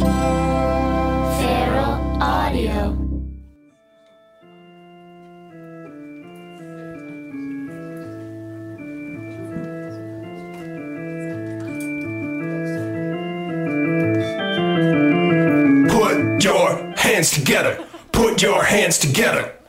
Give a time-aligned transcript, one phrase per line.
[0.00, 2.96] Feral Audio.
[15.88, 17.84] Put your hands together.
[18.12, 19.59] Put your hands together.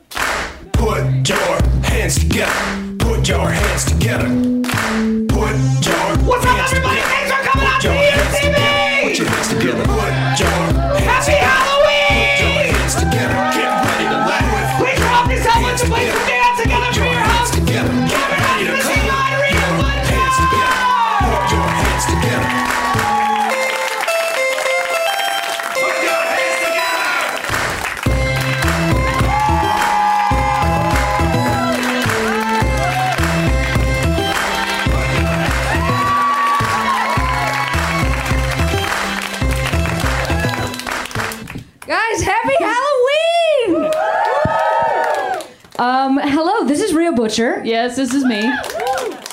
[47.31, 47.61] Butcher.
[47.63, 48.41] Yes, this is me.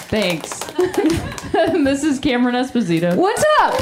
[0.06, 0.60] Thanks.
[1.52, 3.16] this is Cameron Esposito.
[3.16, 3.76] What's up?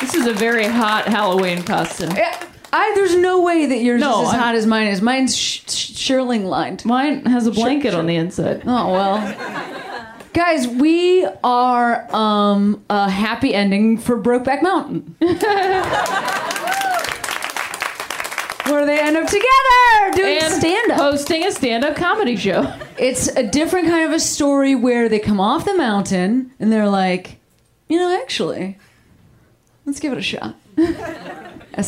[0.00, 2.10] This is a very hot Halloween costume.
[2.12, 5.02] I, I there's no way that yours No, is as I'm- hot as mine is.
[5.02, 6.84] Mine's sh- sh- shirling lined.
[6.84, 8.62] Mine has a blanket on the inside.
[8.66, 10.20] Oh well.
[10.32, 15.16] Guys, we are um a happy ending for Brokeback Mountain.
[18.66, 20.98] Where they end up together doing And stand up.
[20.98, 22.72] hosting a stand-up comedy show.
[22.98, 26.88] It's a different kind of a story where they come off the mountain and they're
[26.88, 27.38] like,
[27.88, 28.78] you know, actually,
[29.84, 30.56] let's give it a shot.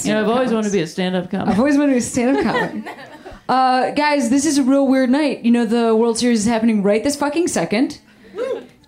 [0.03, 1.47] You know, I've always wanted to be a stand-up comic.
[1.47, 2.85] I've always wanted to be a stand up comedy.
[3.49, 5.45] Uh, guys, this is a real weird night.
[5.45, 8.01] You know, the World Series is happening right this fucking second.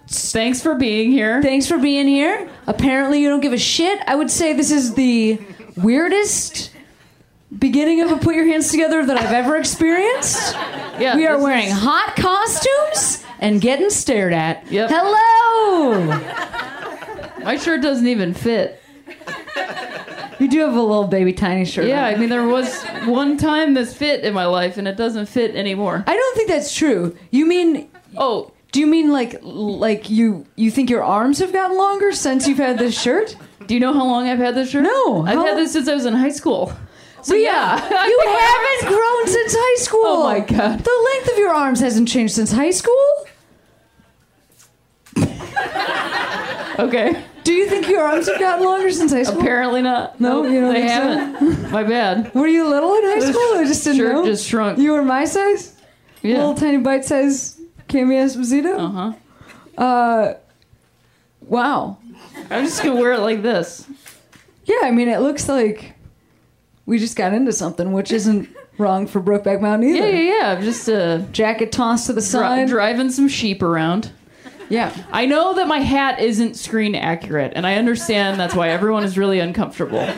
[0.08, 1.40] Thanks for being here.
[1.40, 2.50] Thanks for being here.
[2.66, 4.00] Apparently, you don't give a shit.
[4.08, 5.38] I would say this is the
[5.76, 6.72] weirdest
[7.56, 10.52] beginning of a put your hands together that I've ever experienced.
[10.98, 14.70] Yeah, We are wearing is- hot costumes and getting stared at.
[14.70, 14.90] Yep.
[14.92, 16.04] Hello!
[17.44, 18.82] My shirt doesn't even fit.
[20.38, 21.86] You do have a little baby tiny shirt.
[21.86, 22.04] Yeah.
[22.04, 25.54] I mean, there was one time this fit in my life, and it doesn't fit
[25.56, 26.04] anymore.
[26.06, 27.16] I don't think that's true.
[27.30, 31.76] You mean Oh, do you mean like like you you think your arms have gotten
[31.76, 33.36] longer since you've had this shirt?
[33.66, 34.84] do you know how long I've had this shirt?
[34.84, 36.72] No, I've had this since I was in high school.
[37.28, 40.00] So Rhea, yeah, you haven't grown since high school.
[40.04, 40.78] Oh my God.
[40.78, 43.26] The length of your arms hasn't changed since high school.
[46.78, 47.24] Okay.
[47.42, 49.40] Do you think your arms have gotten longer since high school?
[49.40, 50.20] Apparently not.
[50.20, 51.72] No, you don't they haven't.
[51.72, 52.32] My bad.
[52.36, 53.58] Were you little in high school?
[53.58, 54.24] I just didn't know.
[54.24, 54.78] just shrunk.
[54.78, 55.74] You were my size,
[56.22, 56.36] Yeah.
[56.36, 58.78] little tiny bite size Cami Esposito.
[58.78, 59.12] Uh
[59.76, 59.82] huh.
[59.82, 60.34] Uh,
[61.40, 61.98] wow.
[62.48, 63.84] I'm just gonna wear it like this.
[64.64, 65.94] Yeah, I mean, it looks like
[66.88, 70.06] we just got into something, which isn't wrong for Brokeback Mountain either.
[70.08, 70.52] Yeah, yeah, yeah.
[70.56, 72.68] I'm just a Jacket tossed to the dri- side.
[72.68, 74.10] driving some sheep around.
[74.70, 74.94] yeah.
[75.12, 79.18] I know that my hat isn't screen accurate, and I understand that's why everyone is
[79.18, 80.00] really uncomfortable.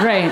[0.00, 0.30] Right.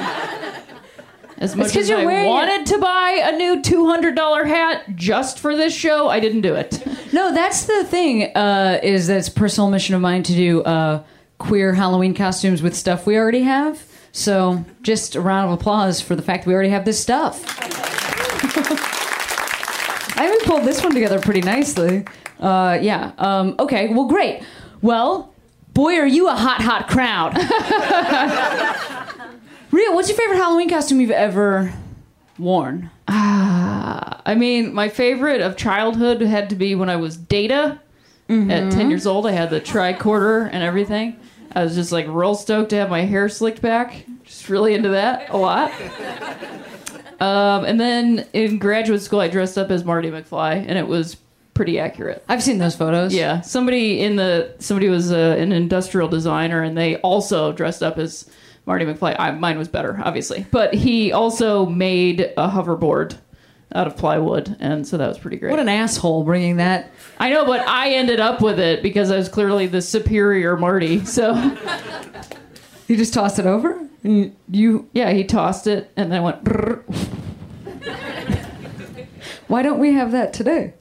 [1.37, 5.55] As much as you're I it- wanted to buy a new $200 hat just for
[5.57, 6.83] this show, I didn't do it.
[7.13, 8.35] No, that's the thing.
[8.35, 11.03] Uh, is that it's personal mission of mine to do uh,
[11.39, 13.85] queer Halloween costumes with stuff we already have.
[14.13, 17.45] So, just a round of applause for the fact that we already have this stuff.
[20.19, 22.05] I even pulled this one together pretty nicely.
[22.41, 23.13] Uh, yeah.
[23.19, 23.93] Um, okay.
[23.93, 24.43] Well, great.
[24.83, 25.33] Well,
[25.75, 27.37] boy, are you a hot, hot crowd.
[29.71, 31.73] Rhea, what's your favorite Halloween costume you've ever
[32.39, 32.91] worn?
[33.07, 37.81] I mean, my favorite of childhood had to be when I was Data
[38.29, 39.27] at 10 years old.
[39.27, 41.19] I had the tricorder and everything.
[41.53, 44.05] I was just like real stoked to have my hair slicked back.
[44.25, 45.73] Just really into that a lot.
[47.21, 51.17] Um, and then in graduate school, I dressed up as Marty McFly, and it was
[51.55, 52.25] pretty accurate.
[52.29, 53.13] I've seen those photos.
[53.13, 57.99] Yeah, somebody in the somebody was uh, an industrial designer, and they also dressed up
[57.99, 58.31] as
[58.67, 59.17] Marty McFly.
[59.19, 63.19] I, mine was better, obviously, but he also made a hoverboard
[63.75, 65.51] out of plywood, and so that was pretty great.
[65.51, 66.91] What an asshole bringing that.
[67.19, 71.05] I know, but I ended up with it because I was clearly the superior Marty.
[71.05, 71.35] So
[72.87, 73.87] You just tossed it over?
[74.03, 76.39] And you yeah, he tossed it, and then I went.
[79.49, 80.75] Why don't we have that today?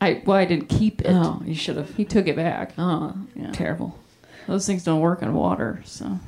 [0.00, 1.08] I well, I didn't keep it.
[1.10, 1.94] Oh, you should have.
[1.96, 2.72] He took it back.
[2.78, 3.50] Oh, Yeah.
[3.52, 3.98] terrible.
[4.46, 6.18] Those things don't work on water, so.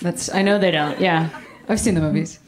[0.00, 0.32] That's.
[0.32, 0.98] I know they don't.
[1.00, 1.28] Yeah,
[1.68, 2.38] I've seen the movies.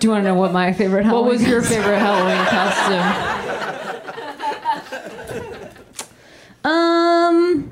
[0.00, 1.26] Do you want to know what my favorite Halloween?
[1.26, 3.80] What was your favorite Halloween costume?
[6.64, 7.70] Um.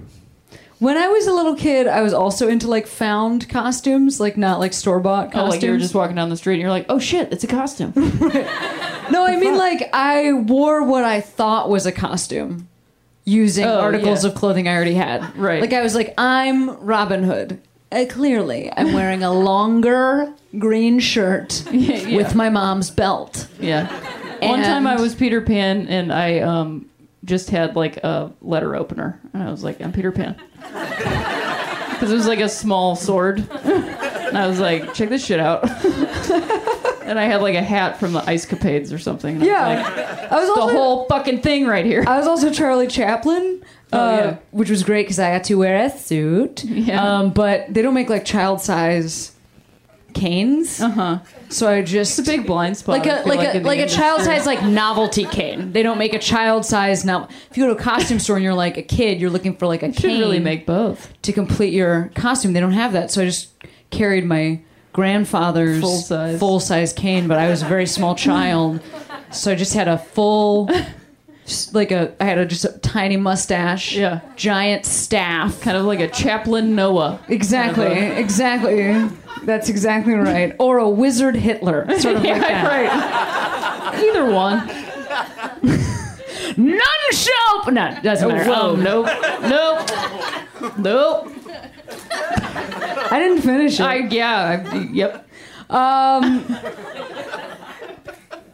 [0.78, 4.60] When I was a little kid, I was also into like found costumes, like not
[4.60, 5.46] like store bought costumes.
[5.48, 7.42] Oh, like you were just walking down the street and you're like, oh shit, it's
[7.42, 7.92] a costume.
[7.96, 12.68] no, I mean like I wore what I thought was a costume
[13.24, 14.30] using Oh, articles yeah.
[14.30, 15.36] of clothing I already had.
[15.36, 15.60] Right.
[15.60, 17.60] Like I was like, I'm Robin Hood.
[17.90, 22.16] Uh, clearly, I'm wearing a longer green shirt Yeah.
[22.16, 23.48] with my mom's belt.
[23.58, 23.86] Yeah.
[24.46, 26.86] One time I was Peter Pan and I um,
[27.24, 29.18] just had like a letter opener.
[29.32, 30.36] And I was like, I'm Peter Pan.
[31.98, 33.40] Because it was like a small sword.
[33.64, 35.64] And I was like, check this shit out.
[37.02, 39.42] and I had like a hat from the Ice Capades or something.
[39.42, 42.04] And I was like, Yeah, I was the whole fucking thing right here.
[42.06, 44.36] I was also Charlie Chaplin, Oh, uh, yeah.
[44.50, 46.62] which was great because I got to wear a suit.
[46.64, 47.02] Yeah.
[47.02, 49.32] Um, but they don't make like child size
[50.14, 51.18] canes, Uh huh.
[51.48, 52.98] so I just It's a big blind spot.
[52.98, 55.72] like a feel like, a like a child size like novelty cane.
[55.72, 57.28] They don't make a child size now.
[57.50, 59.66] If you go to a costume store and you're like a kid, you're looking for
[59.66, 61.12] like a You cane really make both.
[61.22, 62.52] to complete your costume.
[62.52, 63.52] They don't have that, so I just
[63.90, 64.60] carried my
[64.92, 66.38] grandfather's Full size.
[66.38, 67.28] full size cane.
[67.28, 68.80] But I was a very small child,
[69.30, 70.68] so I just had a full.
[71.72, 74.20] Like a, I had a, just a tiny mustache, Yeah.
[74.36, 75.60] giant staff.
[75.60, 77.20] Kind of like a Chaplin Noah.
[77.28, 79.08] Exactly, Kind of exactly.
[79.44, 80.54] That's exactly right.
[80.58, 82.64] Or a wizard Hitler, sort of like that.
[82.66, 84.04] right.
[84.04, 84.66] Either one.
[86.56, 86.80] None
[87.12, 87.70] shall.
[87.72, 88.50] No, doesn't matter.
[88.50, 89.06] Whoa, Um, nope.
[89.42, 90.78] Nope.
[90.78, 91.32] Nope.
[93.10, 93.84] I didn't finish it.
[93.84, 94.64] I, yeah.
[94.70, 95.24] I, yep.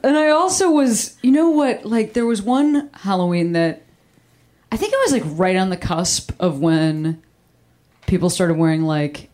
[0.04, 1.84] And I also was, you know what?
[1.84, 3.82] Like there was one Halloween that
[4.70, 7.22] I think it was like right on the cusp of when
[8.06, 9.30] people started wearing like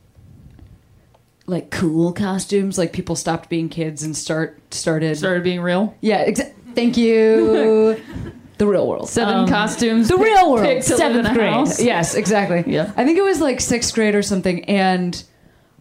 [1.46, 2.78] like cool costumes.
[2.78, 5.16] Like people stopped being kids and start started.
[5.18, 5.94] Started being real.
[6.00, 6.26] Yeah.
[6.26, 7.96] Exa- thank you.
[8.58, 9.08] the real world.
[9.08, 10.08] Seven Um, costumes.
[10.08, 10.64] The real world.
[10.66, 11.52] pick to live in Seventh grade.
[11.52, 11.82] house.
[11.82, 12.62] Yes, exactly.
[12.72, 12.92] Yeah.
[12.96, 14.64] I think it was like sixth grade or something.
[14.66, 15.22] And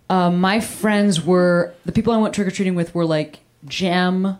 [0.09, 4.37] uh, my friends were the people I went trick or treating with were like Jem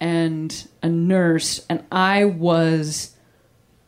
[0.00, 3.14] and a nurse, and I was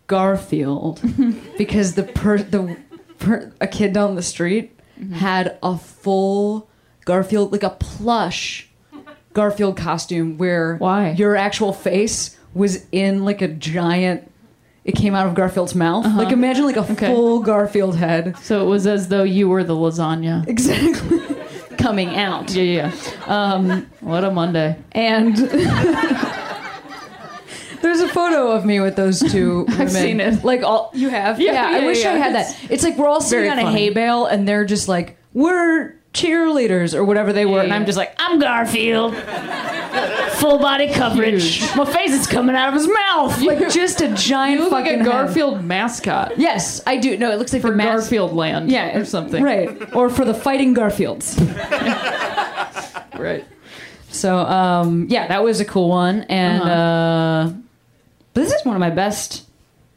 [0.06, 1.00] Garfield
[1.58, 2.76] because the per the
[3.18, 5.14] per, a kid down the street Mm-hmm.
[5.14, 6.68] had a full
[7.06, 8.68] Garfield like a plush
[9.32, 11.12] Garfield costume where Why?
[11.12, 14.30] your actual face was in like a giant
[14.84, 16.04] it came out of Garfield's mouth.
[16.04, 16.92] Like imagine like a Uh-huh.
[16.92, 17.06] Okay.
[17.06, 18.36] full Garfield head.
[18.42, 20.46] So it was as though you were the lasagna.
[20.46, 21.18] Exactly.
[21.80, 22.50] Coming out.
[22.52, 22.92] Yeah, yeah.
[23.26, 24.76] Um, what a Monday.
[24.92, 25.36] And
[27.82, 29.80] there's a photo of me with those two women.
[29.80, 30.44] I've seen it.
[30.44, 31.40] Like all you have?
[31.40, 32.56] Yeah, I yeah, wish I had that.
[32.70, 35.94] It's like we're all sitting very on a hay bale and they're just like, we're
[36.12, 37.58] cheerleaders or whatever they were.
[37.58, 39.14] Yeah, and I'm just like, I'm Garfield.
[40.34, 41.58] Full body coverage.
[41.58, 41.76] Huge.
[41.76, 43.40] My face is coming out of his mouth.
[43.42, 45.12] Like just a giant look like fucking a head.
[45.12, 47.16] Garfield mascot Yes, I do.
[47.18, 48.70] No, it looks like for mas- Garfield Land.
[48.70, 49.42] Yeah, or something.
[49.42, 49.94] Right.
[49.94, 51.36] Or for the fighting Garfields.
[53.18, 53.44] Right.
[54.10, 56.72] So um, yeah, that was a cool one, and Uh-huh.
[57.50, 57.52] uh,
[58.34, 59.46] this is one of my best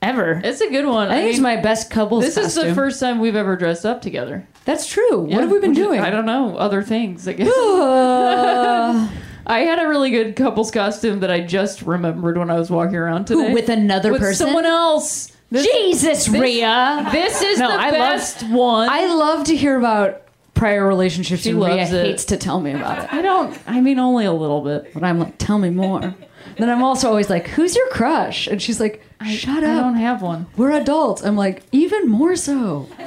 [0.02, 0.42] ever.
[0.44, 1.10] It's a good one.
[1.10, 2.24] I think it's my best couples.
[2.26, 4.46] This is the first time we've ever dressed up together.
[4.66, 5.28] That's true.
[5.28, 6.00] Yeah, what have we been doing?
[6.00, 6.56] I don't know.
[6.58, 7.28] Other things.
[7.28, 7.48] I guess.
[7.50, 9.10] Uh,
[9.46, 12.96] I had a really good couples costume that I just remembered when I was walking
[12.96, 13.48] around today.
[13.50, 14.48] who, with another With person?
[14.48, 15.32] someone else.
[15.52, 17.10] This, Jesus, Rhea.
[17.12, 18.90] This is No, the I best one.
[18.90, 20.22] I love to hear about
[20.54, 22.06] prior relationships, She and Rhea loves it.
[22.06, 23.14] hates to tell me about it.
[23.14, 23.56] I don't.
[23.68, 24.94] I mean, only a little bit.
[24.94, 26.16] But I'm like, tell me more.
[26.58, 28.48] then I'm also always like, who's your crush?
[28.48, 29.78] And she's like, shut I up.
[29.78, 30.48] I don't have one.
[30.58, 31.22] We're adults.
[31.24, 32.88] I'm like, even more so.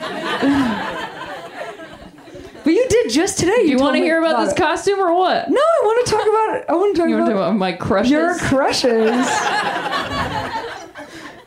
[3.07, 3.63] you just today.
[3.63, 4.57] You, told want to hear about, this it.
[4.57, 5.49] costume or what?
[5.51, 6.65] No, I want to talk about it.
[6.69, 8.11] I want to talk You about, talk about my crushes?
[8.11, 9.27] your crushes.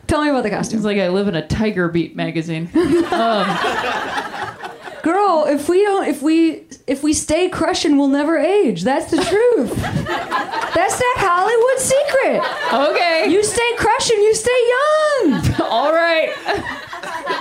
[0.07, 0.77] Tell me about the costume.
[0.79, 2.67] It's like I live in a Tiger Beat magazine.
[3.11, 3.45] Um,
[5.03, 8.83] Girl, if we don't if we if we stay crushing, we'll never age.
[8.83, 9.75] That's the truth.
[9.75, 12.91] That's that Hollywood secret.
[12.91, 13.31] okay.
[13.31, 15.61] You stay crushing, you stay young.
[15.69, 16.33] all right.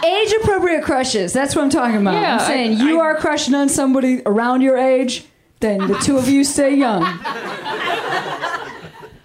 [0.04, 1.32] Age appropriate crushes.
[1.32, 2.14] That's what I'm talking about.
[2.14, 5.24] Yeah, I'm saying I- you I- are crushing on somebody around your age,
[5.60, 7.02] then the two of you stay young.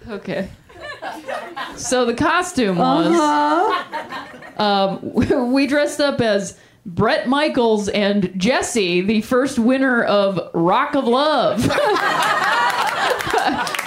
[0.08, 0.48] Okay.
[1.76, 4.62] So the costume was Uh-huh.
[4.62, 11.04] um, we dressed up as Bret Michaels and Jesse, the first winner of Rock of
[11.06, 11.60] Love.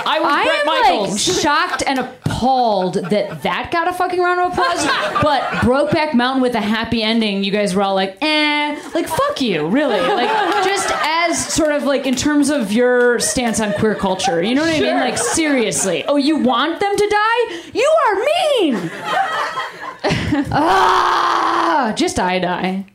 [0.08, 1.28] I was I Bret am Michaels.
[1.28, 4.86] like shocked and appalled that that got a fucking round of applause,
[5.22, 9.42] but Brokeback Mountain with a happy ending, you guys were all like, eh, like fuck
[9.42, 10.30] you, really, like
[10.64, 14.62] just as sort of like in terms of your stance on queer culture, you know
[14.62, 14.96] what I mean?
[14.96, 17.70] Like seriously, oh, you want them to die?
[17.74, 18.76] You are mean.
[20.52, 22.86] ah, just I die.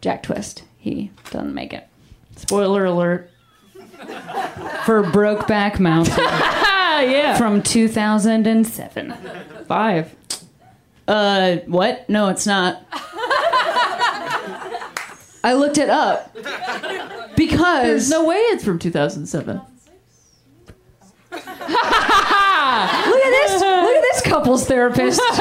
[0.00, 0.62] Jack Twist.
[0.78, 1.86] He doesn't make it
[2.36, 3.30] Spoiler alert.
[4.84, 7.36] for Brokeback Mountain Ah, yeah.
[7.36, 9.14] from 2007.
[9.66, 10.14] Five.
[11.08, 12.08] Uh, what?
[12.08, 12.82] No, it's not.
[15.44, 16.32] I looked it up
[17.36, 19.60] because There's no way it's from 2007.
[23.10, 23.60] Look at this!
[23.60, 25.20] Look at this couples therapist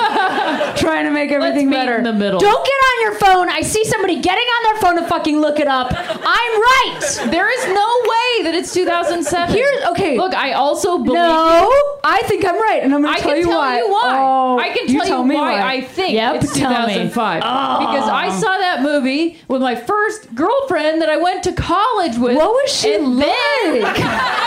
[0.77, 1.95] trying to make everything meet better.
[1.97, 2.39] in the middle.
[2.39, 3.49] Don't get on your phone.
[3.49, 5.91] I see somebody getting on their phone to fucking look it up.
[5.95, 6.99] I'm right.
[7.31, 9.55] There is no way that it's 2007.
[9.55, 10.17] Here's okay.
[10.17, 11.13] Look, I also believe.
[11.13, 11.69] no,
[12.03, 13.77] I think I'm right, and I'm going I to tell can you tell why.
[13.77, 14.17] you why.
[14.19, 16.93] Oh, I can you tell, you me why, I think Yep, it's tell me.
[16.93, 22.17] 2005 because I saw that movie with my first girlfriend that I went to college
[22.17, 22.35] with.
[22.35, 23.27] What was she and like?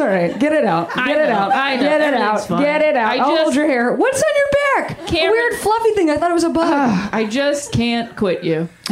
[0.00, 0.36] all right.
[0.38, 0.92] Get it out.
[0.94, 1.52] Get it out.
[1.54, 1.82] I know.
[1.82, 2.46] Get it out.
[2.46, 2.62] fine.
[2.62, 3.12] Get it out.
[3.12, 3.92] I I'll hold your hair.
[3.94, 4.46] What's on your
[4.88, 4.90] back?
[5.02, 6.10] a Cameron- weird fluffy thing.
[6.10, 7.08] I thought it was a bug.
[7.12, 8.68] I just can't quit you.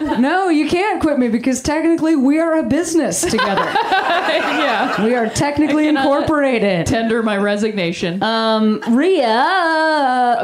[0.18, 3.64] no, you can't quit me because technically we are a business together.
[3.74, 5.04] yeah.
[5.04, 6.86] we are technically I incorporated.
[6.86, 8.22] Tender my resignation.
[8.22, 9.22] Um, Rhea.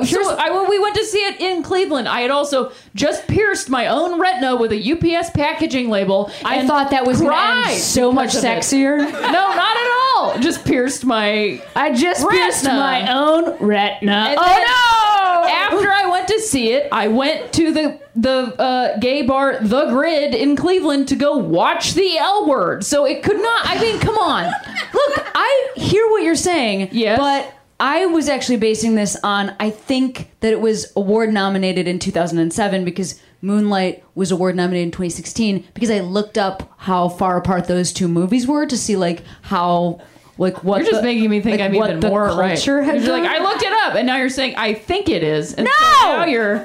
[0.05, 3.71] so I, when we went to see it in Cleveland, I had also just pierced
[3.71, 6.31] my own retina with a UPS packaging label.
[6.45, 8.59] I thought that was gonna cried end so much because of it.
[8.63, 9.13] sexier.
[9.37, 10.39] No, not at all.
[10.39, 11.63] Just pierced my.
[11.75, 12.39] I just Retina.
[12.43, 14.13] pierced my own retina.
[14.13, 15.16] And oh then no!
[15.47, 19.87] After I went to see it, I went to the the uh, gay bar, The
[19.91, 22.85] Grid in Cleveland, to go watch the L Word.
[22.85, 23.67] So it could not.
[23.67, 24.45] I mean, come on.
[24.45, 26.89] Look, I hear what you're saying.
[26.93, 27.19] Yes.
[27.19, 31.99] But I was actually basing this on I think that it was award nominated in
[31.99, 37.67] 2007 because Moonlight was award nominated in 2016 because I looked up how far apart
[37.67, 40.01] those two movies were to see like how
[40.39, 42.65] like what You're just the- making me think like, I'm even more right.
[42.67, 43.25] You're like.
[43.25, 45.55] I looked it up, and now you're saying I think it is.
[45.55, 45.73] And No!
[46.01, 46.65] so now you're.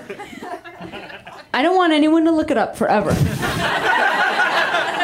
[1.53, 3.11] I don't want anyone to look it up forever.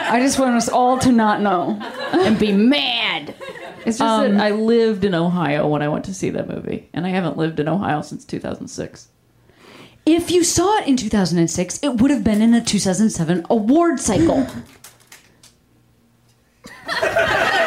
[0.09, 1.77] I just want us all to not know
[2.13, 3.35] and be mad.
[3.85, 6.89] It's just Um, that I lived in Ohio when I went to see that movie,
[6.93, 9.07] and I haven't lived in Ohio since 2006.
[10.05, 14.47] If you saw it in 2006, it would have been in a 2007 award cycle.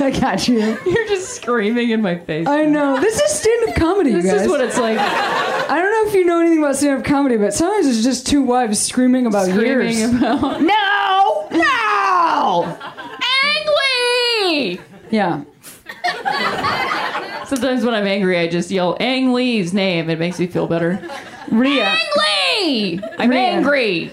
[0.04, 0.58] I got you.
[0.86, 2.46] You're just screaming in my face.
[2.46, 2.98] I know.
[3.00, 4.42] This is stand-up comedy, you this guys.
[4.42, 4.98] is what it's like.
[4.98, 8.42] I don't know if you know anything about stand-up comedy, but sometimes it's just two
[8.42, 10.12] wives screaming about Screaming years.
[10.14, 12.78] about no, no.
[13.44, 13.66] Ang
[14.48, 14.80] Lee.
[15.10, 15.42] Yeah.
[17.46, 20.08] Sometimes when I'm angry, I just yell Ang Lee's name.
[20.08, 21.02] It makes me feel better.
[21.50, 21.84] Rhea.
[21.84, 22.08] Ang
[22.64, 23.00] Lee.
[23.18, 23.38] I'm Rhea.
[23.40, 24.10] angry.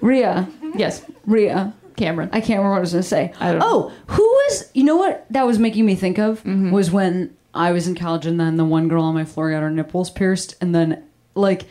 [0.00, 0.46] Rhea.
[0.76, 1.72] Yes, Rhea.
[1.96, 2.28] Cameron.
[2.32, 3.32] I can't remember what I was going to say.
[3.40, 3.66] I don't know.
[3.66, 4.70] Oh, who was?
[4.74, 6.70] You know what that was making me think of Mm-hmm.
[6.70, 9.62] was when I was in college, and then the one girl on my floor got
[9.62, 11.62] her nipples pierced, and then like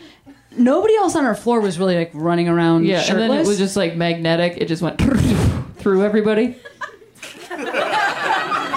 [0.58, 2.86] nobody else on our floor was really like running around.
[2.86, 3.22] yeah, shirtless.
[3.24, 4.58] and then it was just like magnetic.
[4.58, 5.00] It just went
[5.78, 6.56] through everybody.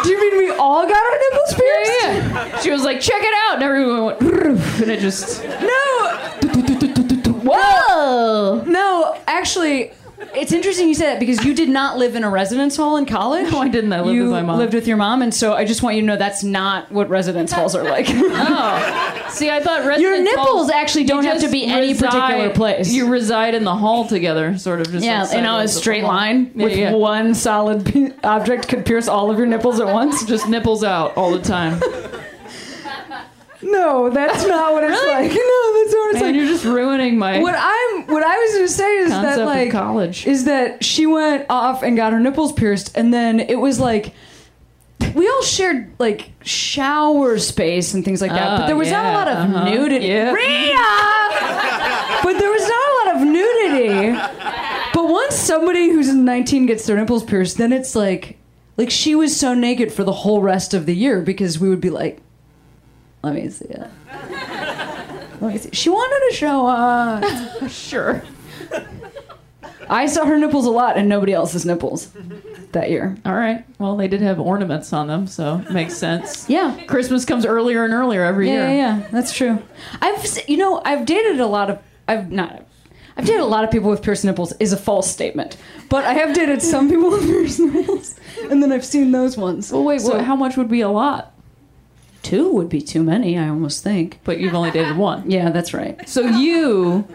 [0.02, 1.92] Do you mean we all got our nipples pierced?
[2.02, 2.60] Yeah.
[2.60, 3.54] She was like, check it out.
[3.54, 4.20] And everyone went,
[4.82, 5.42] and it just.
[5.44, 8.64] No, Whoa!
[8.66, 9.18] no.
[9.26, 9.92] Actually,
[10.36, 13.06] it's interesting you say that because you did not live in a residence hall in
[13.06, 13.50] college.
[13.50, 13.92] No, I didn't.
[13.92, 14.56] I lived you with my mom.
[14.56, 16.90] You lived with your mom, and so I just want you to know that's not
[16.92, 18.06] what residence halls are like.
[18.48, 19.26] Oh.
[19.30, 22.92] See, I thought residence Your nipples halls- actually don't have to be any particular place.
[22.92, 25.04] You reside in the hall together, sort of just.
[25.04, 26.92] Yeah, in a sideways of the straight line Yeah, with yeah.
[26.92, 30.24] one solid p- object could pierce all of your nipples at once.
[30.24, 31.80] Just nipples out all the time.
[33.70, 35.30] No, that's not what it's like.
[35.30, 36.34] No, that's not what it's Man, like.
[36.36, 39.70] you're just ruining my What I'm, what I was going to say is that like,
[39.72, 40.26] college.
[40.26, 44.12] is that she went off and got her nipples pierced, and then it was like.
[45.14, 49.04] We all shared like shower space and things like that, but Oh, there was not
[49.06, 49.64] a lot of uh-huh.
[49.70, 50.06] nudity.
[50.06, 50.32] Yeah.
[50.32, 50.76] Rhea!
[52.22, 54.12] but there was not a lot of nudity.
[54.92, 58.38] But once somebody who's 19 gets their nipples pierced, then it's like,
[58.76, 61.80] like she was so naked for the whole rest of the year because we would
[61.80, 62.20] be like,
[63.26, 63.90] let me see it.
[65.40, 65.70] Let me see.
[65.72, 67.72] She wanted to show us.
[67.76, 68.22] sure.
[69.88, 72.10] I saw her nipples a lot and nobody else's nipples
[72.72, 73.16] that year.
[73.24, 73.64] All right.
[73.78, 76.48] Well, they did have ornaments on them, so makes sense.
[76.50, 76.82] Yeah.
[76.86, 78.76] Christmas comes earlier and earlier every Yeah, year.
[78.78, 79.62] yeah, yeah, that's true.
[80.00, 81.78] I've, you know, I've dated a lot of,
[82.08, 82.64] I've not,
[83.16, 85.56] I've dated a lot of people with pierced nipples is a false statement,
[85.88, 88.18] but I have dated some people with pierced nipples,
[88.50, 89.70] and then I've seen those ones.
[89.72, 90.00] Well, wait.
[90.00, 91.32] So- what, how much would be a lot?
[92.26, 94.18] Two would be too many, I almost think.
[94.24, 95.30] But you've only dated one.
[95.36, 96.08] Yeah, that's right.
[96.08, 97.06] So you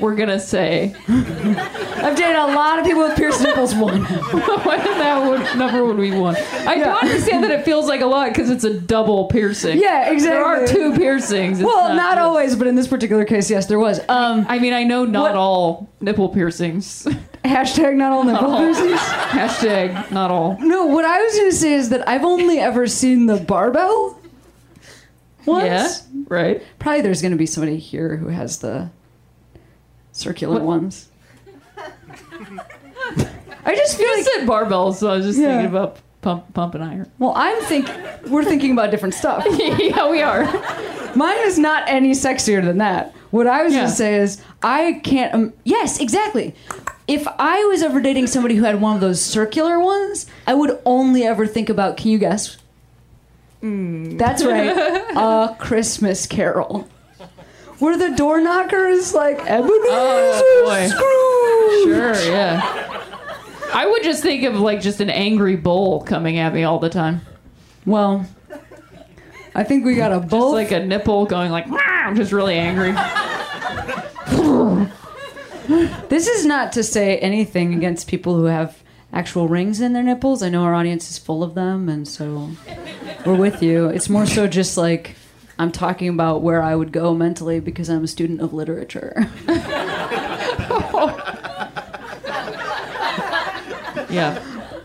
[0.00, 0.94] we're gonna say.
[1.08, 3.74] I've dated a lot of people with pierced nipples.
[3.74, 4.04] One.
[4.04, 6.36] what that would, number would be one?
[6.36, 9.78] I do understand that it feels like a lot because it's a double piercing.
[9.78, 10.28] Yeah, exactly.
[10.36, 11.58] There are two piercings.
[11.60, 14.00] It's Well, not, just- always, but in this particular case, yes, there was.
[14.08, 17.04] Um, I mean, I know not What- all nipple piercings.
[17.44, 18.58] hashtag not all nipple all.
[18.58, 18.98] piercings.
[19.00, 20.56] Hashtag not all.
[20.60, 24.19] No, what I was going to say is that I've only ever seen the barbell
[25.50, 25.64] ones.
[25.64, 26.62] Yeah, right.
[26.78, 28.90] Probably there's going to be somebody here who has the
[30.12, 31.08] circular What- ones.
[33.64, 35.48] I just feel You like said barbells, so I was just Yeah.
[35.48, 37.10] thinking about pump, pump and iron.
[37.18, 37.88] well, I'm think
[38.28, 39.44] we're thinking about different stuff.
[39.78, 40.44] yeah, we are.
[41.14, 43.14] Mine is not any sexier than that.
[43.30, 43.80] What I was Yeah.
[43.80, 45.34] going to say is I can't.
[45.34, 46.54] Um, yes, exactly.
[47.06, 50.78] If I was ever dating somebody who had one of those circular ones, I would
[50.84, 51.96] only ever think about.
[51.96, 52.56] Can you guess?
[53.62, 54.18] Mm.
[54.18, 54.68] That's right,
[55.16, 56.88] a Christmas Carol,
[57.78, 60.88] where the door knocker is like Ebenezer Oh, boy.
[60.88, 62.24] Scrooge.
[62.24, 62.86] Sure, yeah.
[63.72, 66.88] I would just think of like just an angry bull coming at me all the
[66.88, 67.20] time.
[67.86, 68.26] Well,
[69.54, 72.94] I think we got a Just like a nipple going like, I'm just really angry.
[76.08, 78.76] This is not to say anything against people who have
[79.12, 80.42] actual rings in their nipples.
[80.42, 82.50] I know our audience is full of them, and so
[83.24, 83.88] we're with you.
[83.88, 85.16] It's more so just like
[85.58, 89.30] I'm talking about where I would go mentally because I'm a student of literature.
[94.10, 94.42] Yeah.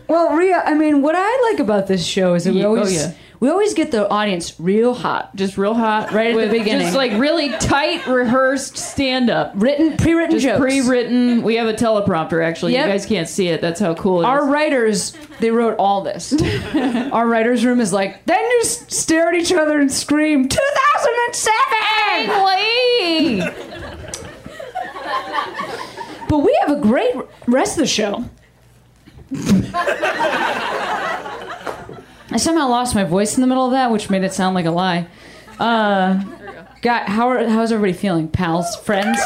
[0.08, 2.94] Well, Rhea, I mean, what I like about this show is that we oh, always
[2.94, 3.12] yeah.
[3.40, 6.12] We always get the audience real hot, Just real hot.
[6.12, 6.86] Right at the beginning.
[6.86, 9.52] Just like really tight, rehearsed stand up.
[9.54, 10.58] written, pre-written jokes.
[10.60, 11.42] pre-written.
[11.42, 12.44] We have a teleprompter.
[12.44, 12.86] Actually, Yep.
[12.86, 13.60] you guys can't see it.
[13.60, 14.26] That's how cool it is.
[14.28, 16.32] Our writers, they wrote all this.
[17.12, 22.46] Our writers' room is like, then just stare at each other and scream, 2007!
[22.46, 23.42] Lee!
[26.28, 27.14] But we have a great
[27.46, 28.24] rest of the show.
[32.36, 34.66] I somehow lost my voice in the middle of that, which made it sound like
[34.66, 35.06] a lie.
[35.58, 36.22] Uh,
[36.84, 38.28] how are, how's everybody feeling?
[38.28, 39.18] Pals, friends?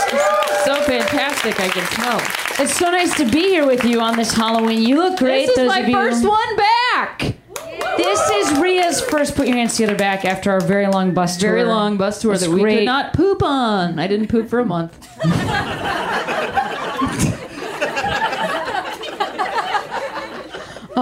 [0.65, 2.21] so fantastic, I can tell.
[2.65, 4.83] It's so nice to be here with you on this Halloween.
[4.83, 5.47] You look great.
[5.47, 7.35] This is my first one back.
[7.97, 9.35] This is Rhea's first.
[9.35, 11.51] Put your hands together back after our very long bus tour.
[11.51, 12.79] Very long bus tour It's that we great.
[12.79, 13.99] could not poop on.
[13.99, 15.09] I didn't poop for a month.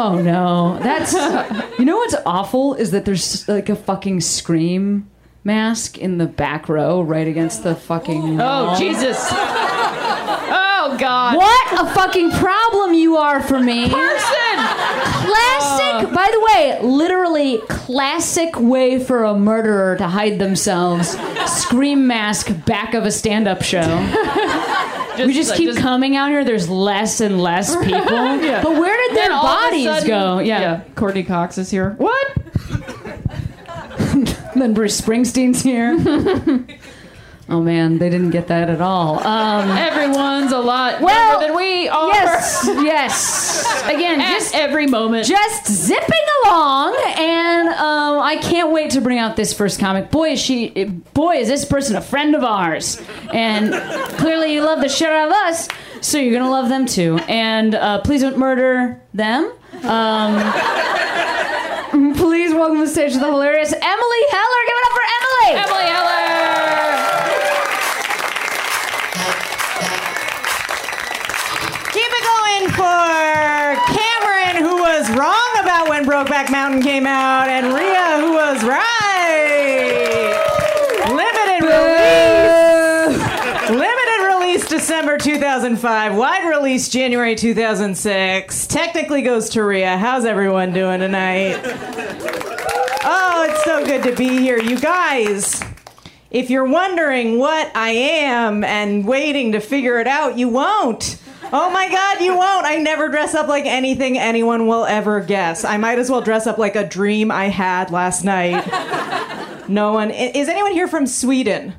[0.01, 1.12] Oh no, that's
[1.88, 5.11] know what's awful is that there's like a fucking scream
[5.44, 8.40] mask in the back row right against the fucking.
[8.40, 8.79] Oh wall.
[8.79, 9.16] Jesus!
[10.81, 11.37] Oh God!
[11.37, 13.88] What a fucking problem you are for me.
[13.88, 14.59] person?
[15.29, 16.11] Classic, oh.
[16.14, 21.16] by the way, literally classic way for a murderer to hide themselves.
[21.46, 25.05] Scream mask back of a stand-up show.
[25.26, 26.44] We just like, keep coming out here.
[26.44, 27.92] There's less and less people.
[27.92, 28.62] Yeah.
[28.62, 30.38] But where did their Then all of a bodies sudden- go?
[30.40, 30.83] Yeah.
[30.94, 31.94] Courteney Cox is here.
[31.98, 32.26] What?
[34.57, 35.94] Then Bruce Springsteen's here.
[37.48, 39.26] oh man, they didn't get that at all.
[39.26, 42.08] Um, Everyone's a lot Well, than we are.
[42.12, 43.82] yes, yes.
[43.87, 45.26] Again, At just every moment.
[45.26, 50.11] just zipping along, and um, I can't wait to bring out this first comic.
[50.11, 50.68] Boy, is she!
[51.14, 53.00] Boy, is this person a friend of ours,
[53.32, 53.72] and
[54.18, 55.68] clearly you love the shit out of us,
[56.00, 57.18] so you're gonna love them too.
[57.28, 59.52] And uh, please don't murder them.
[59.84, 60.34] Um,
[62.16, 64.62] please welcome to the stage the hilarious Emily Heller.
[64.66, 65.50] Give it up for Emily.
[65.62, 66.08] Emily Heller.
[73.87, 80.35] Cameron, who was wrong about when Brokeback Mountain came out, and Rhea, who was right.
[81.09, 83.18] Limited release.
[83.70, 86.16] Limited release December 2005.
[86.16, 88.66] Wide release January 2006.
[88.66, 89.96] Technically goes to Rhea.
[89.98, 91.61] How's everyone doing tonight?
[93.05, 94.59] Oh, it's so good to be here.
[94.59, 95.62] You guys,
[96.31, 101.20] if you're wondering what I am and waiting to figure it out, you won't.
[101.50, 102.66] Oh my god, you won't.
[102.66, 105.64] I never dress up like anything anyone will ever guess.
[105.64, 108.66] I might as well dress up like a dream I had last night.
[109.68, 110.11] No one.
[110.11, 111.74] Is anyone here from Sweden?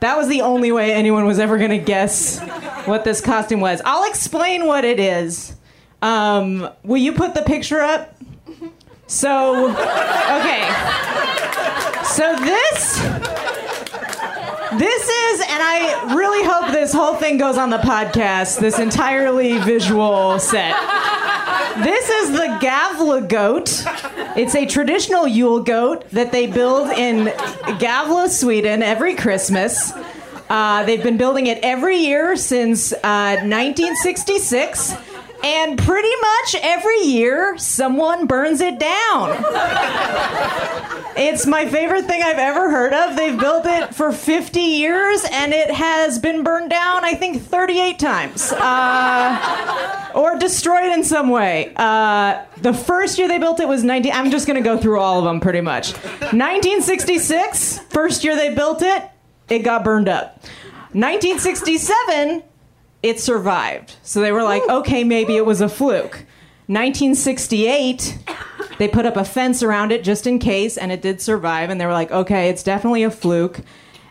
[0.00, 2.40] That was the only way anyone was ever going to guess
[2.86, 3.82] what this costume was.
[3.84, 5.56] I'll explain what it is.
[6.00, 8.16] Um, will you put the picture up?
[9.08, 10.68] So, okay.
[12.04, 12.98] So this
[14.76, 19.58] this is and I really hope this whole thing goes on the podcast, this entirely
[19.58, 20.74] visual set.
[21.82, 23.84] This is the Gävle goat.
[24.36, 27.26] It's a traditional Yule goat that they build in
[27.78, 29.92] Gävle, Sweden every Christmas.
[30.48, 34.96] Uh, they've been building it every year since uh, 1966.
[35.42, 39.44] And pretty much every year, someone burns it down.
[41.20, 43.16] It's my favorite thing I've ever heard of.
[43.16, 47.98] They've built it for 50 years and it has been burned down, I think, 38
[47.98, 48.52] times.
[48.52, 51.72] Uh, or destroyed in some way.
[51.74, 54.12] Uh, the first year they built it was 19.
[54.12, 55.92] I'm just going to go through all of them pretty much.
[55.92, 59.02] 1966, first year they built it,
[59.48, 60.40] it got burned up.
[60.92, 62.42] 1967,
[63.02, 63.96] it survived.
[64.02, 66.24] So they were like, okay, maybe it was a fluke.
[66.66, 68.18] 1968,
[68.78, 71.70] they put up a fence around it just in case, and it did survive.
[71.70, 73.60] And they were like, okay, it's definitely a fluke.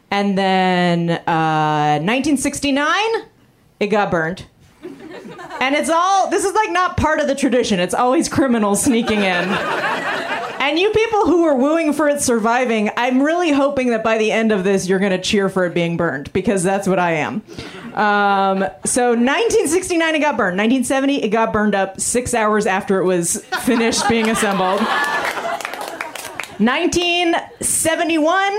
[0.10, 2.96] And then uh, 1969,
[3.80, 4.46] it got burned.
[5.60, 7.80] And it's all, this is like not part of the tradition.
[7.80, 9.50] It's always criminals sneaking in.
[10.60, 14.32] And you people who are wooing for it surviving, I'm really hoping that by the
[14.32, 17.12] end of this, you're going to cheer for it being burned because that's what I
[17.14, 17.42] am.
[17.94, 20.58] Um, so 1969, it got burned.
[20.58, 24.82] 1970, it got burned up six hours after it was finished being assembled.
[26.60, 28.58] 1971,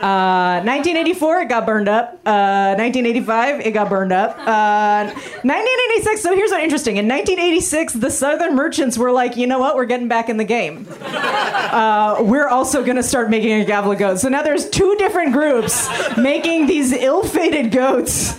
[0.00, 2.20] Uh, 1984, it got burned up.
[2.24, 4.38] Uh, 1985, it got burned up.
[4.38, 5.10] Uh,
[5.42, 6.96] 1986, so here's what interesting.
[6.96, 10.44] In 1986, the Southern merchants were like, you know what, we're getting back in the
[10.44, 10.86] game.
[11.02, 14.20] Uh, we're also going to start making a Gävle goat.
[14.20, 18.38] So now there's two different groups making these ill fated goats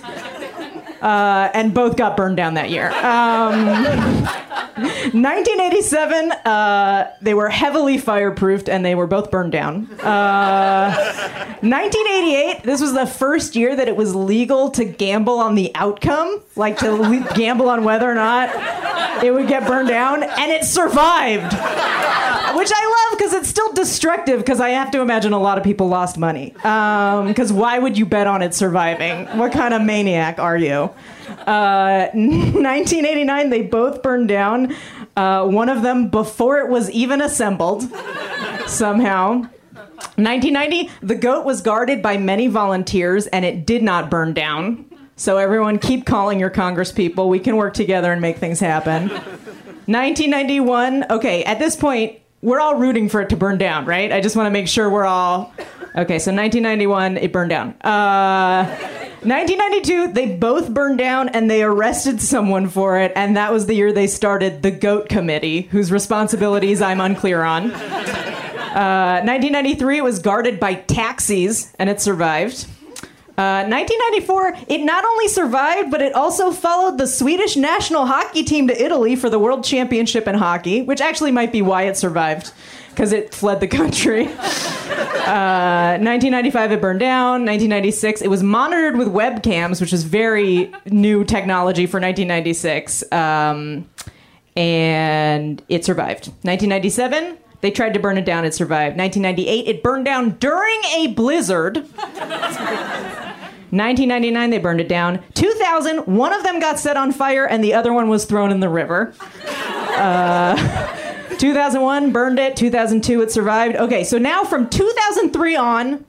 [1.05, 2.89] uh, and both got burned down that year.
[2.89, 4.25] Um,
[4.75, 9.85] 1987, uh, they were heavily fireproofed and they were both burned down.
[10.01, 10.93] Uh,
[11.61, 16.41] 1988, this was the first year that it was legal to gamble on the outcome,
[16.55, 18.49] like to le- gamble on whether or not
[19.23, 21.53] it would get burned down, and it survived.
[22.57, 25.63] Which I love because it's still destructive because I have to imagine a lot of
[25.63, 26.51] people lost money.
[26.55, 29.25] Because why would you bet on it surviving?
[29.37, 30.91] What kind of maniac are you?
[31.45, 34.75] Uh, 1989, they both burned down.
[35.15, 37.84] Uh, one of them before it was even assembled,
[38.67, 39.47] somehow.
[40.17, 44.86] 1990, the goat was guarded by many volunteers and it did not burn down.
[45.17, 47.29] So everyone keep calling your congresspeople.
[47.29, 49.10] We can work together and make things happen.
[49.88, 54.12] 1991, okay, at this point, we're all rooting for it to burn down, right?
[54.12, 55.53] I just want to make sure we're all.
[55.95, 57.73] Okay, so 1991, it burned down.
[57.81, 58.65] Uh,
[59.25, 63.73] 1992, they both burned down and they arrested someone for it, and that was the
[63.73, 67.71] year they started the GOAT Committee, whose responsibilities I'm unclear on.
[67.71, 72.67] Uh, 1993, it was guarded by taxis, and it survived.
[73.38, 78.67] Uh, 1994, it not only survived, but it also followed the Swedish national hockey team
[78.67, 82.53] to Italy for the World Championship in hockey, which actually might be why it survived,
[82.95, 84.29] because it fled the country.
[85.25, 87.43] Uh, 1995, it burned down.
[87.43, 93.12] 1996, it was monitored with webcams, which is very new technology for 1996.
[93.12, 93.89] Um,
[94.55, 96.27] and it survived.
[96.43, 98.45] 1997, they tried to burn it down.
[98.45, 98.97] It survived.
[98.97, 101.77] 1998, it burned down during a blizzard.
[103.71, 105.23] 1999, they burned it down.
[105.34, 108.60] 2000, one of them got set on fire and the other one was thrown in
[108.60, 109.15] the river.
[109.97, 111.04] Uh,
[111.37, 112.55] 2001, burned it.
[112.55, 113.75] 2002, it survived.
[113.75, 116.05] Okay, so now from 2003 on,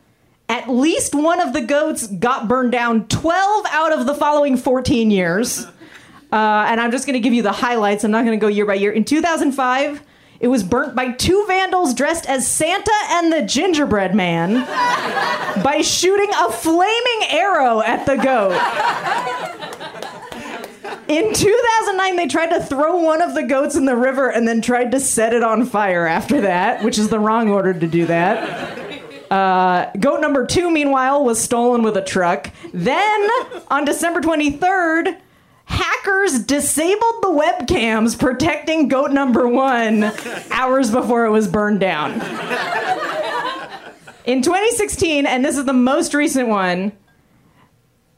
[0.48, 5.10] At least one of the goats got burned down 12 out of the following 14
[5.10, 5.66] years.
[6.32, 8.04] Uh, and I'm just going to give you the highlights.
[8.04, 8.92] I'm not going to go year by year.
[8.92, 10.02] In 2005,
[10.38, 14.54] it was burnt by two vandals dressed as Santa and the Gingerbread Man
[15.64, 18.52] by shooting a flaming arrow at the goat.
[21.08, 24.60] In 2009, they tried to throw one of the goats in the river and then
[24.60, 28.06] tried to set it on fire after that, which is the wrong order to do
[28.06, 29.30] that.
[29.30, 32.50] Uh, goat number two, meanwhile, was stolen with a truck.
[32.72, 33.28] Then,
[33.68, 35.16] on December 23rd,
[35.64, 40.12] hackers disabled the webcams protecting goat number one
[40.50, 42.14] hours before it was burned down.
[44.24, 46.90] In 2016, and this is the most recent one,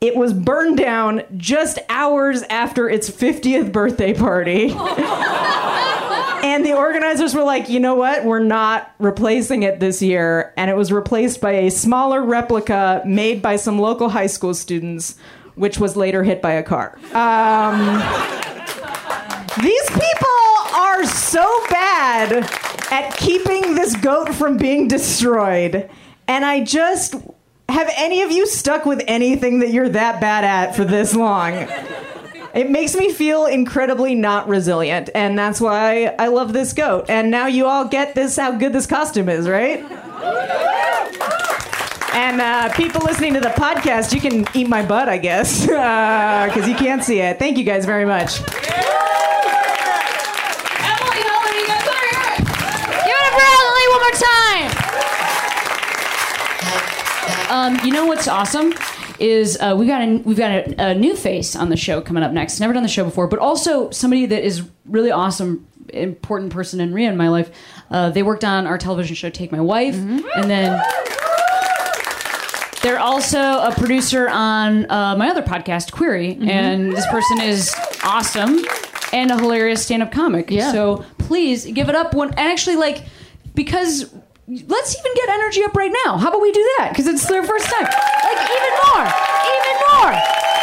[0.01, 4.71] it was burned down just hours after its 50th birthday party.
[6.45, 8.25] and the organizers were like, you know what?
[8.25, 10.53] We're not replacing it this year.
[10.57, 15.17] And it was replaced by a smaller replica made by some local high school students,
[15.57, 16.97] which was later hit by a car.
[17.13, 17.99] Um,
[19.61, 22.49] these people are so bad
[22.93, 25.91] at keeping this goat from being destroyed.
[26.29, 27.17] And I just
[27.69, 31.55] have any of you stuck with anything that you're that bad at for this long?
[32.55, 37.07] It makes me feel incredibly not resilient, and that's why I love this goat.
[37.09, 39.85] And now you all get this how good this costume is, right?
[42.15, 46.67] And uh, people listening to the podcast, you can eat my butt, I guess, because
[46.67, 47.39] you can't see it.
[47.39, 48.41] Thank you guys very much.
[57.49, 58.73] Um, you know what's awesome
[59.19, 62.23] is uh, we got a, we've got a, a new face on the show coming
[62.23, 62.61] up next.
[62.61, 66.93] Never done the show before, but also somebody that is really awesome, important person in
[66.93, 67.51] Rhea in my life.
[67.91, 70.81] Uh, they worked on our television show Take My Wife, and then
[72.83, 78.61] they're also a producer on uh, my other podcast, Queery, and this person is awesome
[79.13, 80.51] and a hilarious stand-up comic.
[80.51, 80.71] Yeah.
[80.71, 83.05] So please give it up when and actually like
[83.55, 84.15] because
[84.49, 86.17] let's even get energy up right now.
[86.17, 86.89] How about we do that?
[86.91, 87.85] Because it's their first time.
[87.85, 90.13] Like even more, even more.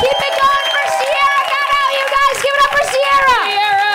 [0.02, 1.42] Keep it going for Sierra.
[1.46, 2.36] Got out, you guys.
[2.42, 3.38] Give it up for Sierra.
[3.46, 3.94] Sierra.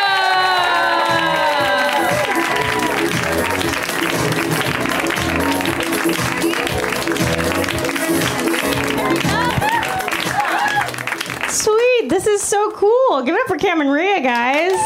[11.50, 12.06] Sweet.
[12.08, 13.22] This is so cool.
[13.22, 14.78] Give it up for Cameron Rhea, guys.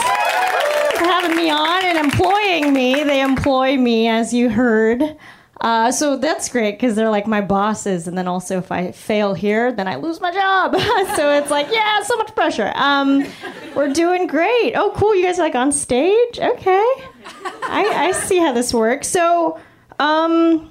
[1.05, 3.05] Having me on and employing me.
[3.05, 5.17] They employ me, as you heard.
[5.61, 8.09] Uh, so that's great because they're like my bosses.
[8.09, 10.75] And then also, if I fail here, then I lose my job.
[11.17, 12.73] so it's like, yeah, so much pressure.
[12.75, 13.25] Um,
[13.75, 14.75] we're doing great.
[14.75, 15.15] Oh, cool.
[15.15, 16.39] You guys are like on stage?
[16.39, 16.85] Okay.
[17.63, 19.09] I, I see how this works.
[19.09, 19.59] So
[19.99, 20.71] um,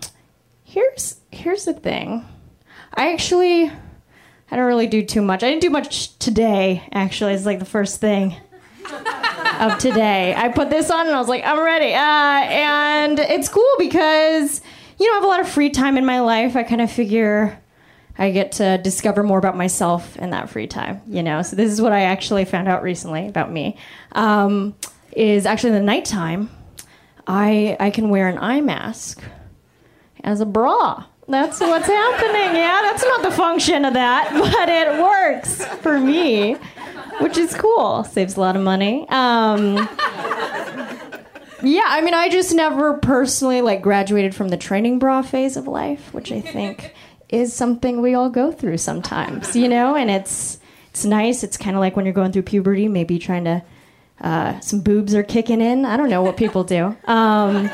[0.63, 2.26] here's here's the thing.
[2.93, 3.72] I actually
[4.52, 5.43] I don't really do too much.
[5.43, 7.34] I didn't do much today, actually.
[7.34, 8.36] It's like the first thing
[8.86, 10.34] of today.
[10.36, 11.93] I put this on and I was like, I'm ready.
[11.93, 14.62] Uh, and it's cool because,
[15.00, 16.56] you know, I have a lot of free time in my life.
[16.56, 17.60] I kind of figure
[18.17, 21.41] I get to discover more about myself in that free time, you know?
[21.41, 23.78] So this is what I actually found out recently about me.
[24.12, 24.76] Um,
[25.12, 26.50] is actually in the nighttime,
[27.28, 29.22] I, I can wear an eye mask
[30.24, 31.06] as a bra.
[31.28, 32.56] That's what's happening.
[32.56, 36.58] Yeah, that's not the function of that, but it works for me,
[37.19, 38.04] which is cool.
[38.04, 39.08] Saves a lot of money.
[39.10, 39.76] Um,
[41.63, 45.67] yeah, I mean, I just never personally like graduated from the training bra phase of
[45.67, 46.93] life, which I think
[47.30, 49.95] is something we all go through sometimes, you know.
[49.95, 51.43] And it's it's nice.
[51.43, 53.63] It's kind of like when you're going through puberty, maybe trying to
[54.21, 55.86] uh, some boobs are kicking in.
[55.86, 56.95] I don't know what people do.
[57.06, 57.69] Um,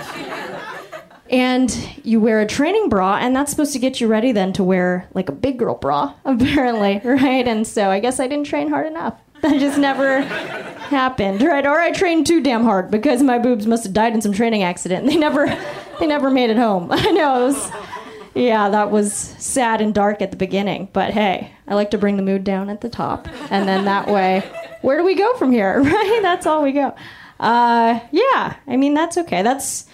[1.29, 4.63] and you wear a training bra and that's supposed to get you ready then to
[4.63, 8.69] wear like a big girl bra apparently right and so i guess i didn't train
[8.69, 11.65] hard enough that just never happened right?
[11.65, 14.63] Or i trained too damn hard because my boobs must have died in some training
[14.63, 15.05] accident.
[15.05, 15.45] They never
[15.99, 16.87] they never made it home.
[16.91, 17.71] I know was
[18.35, 20.89] yeah that was sad and dark at the beginning.
[20.93, 23.27] But hey i like to bring the mood down at the top.
[23.51, 24.43] And then that way
[24.81, 26.19] where do we go from here right?
[26.21, 26.95] That's all we go.
[27.39, 29.41] Uh, yeah i mean that's okay.
[29.43, 29.85] That's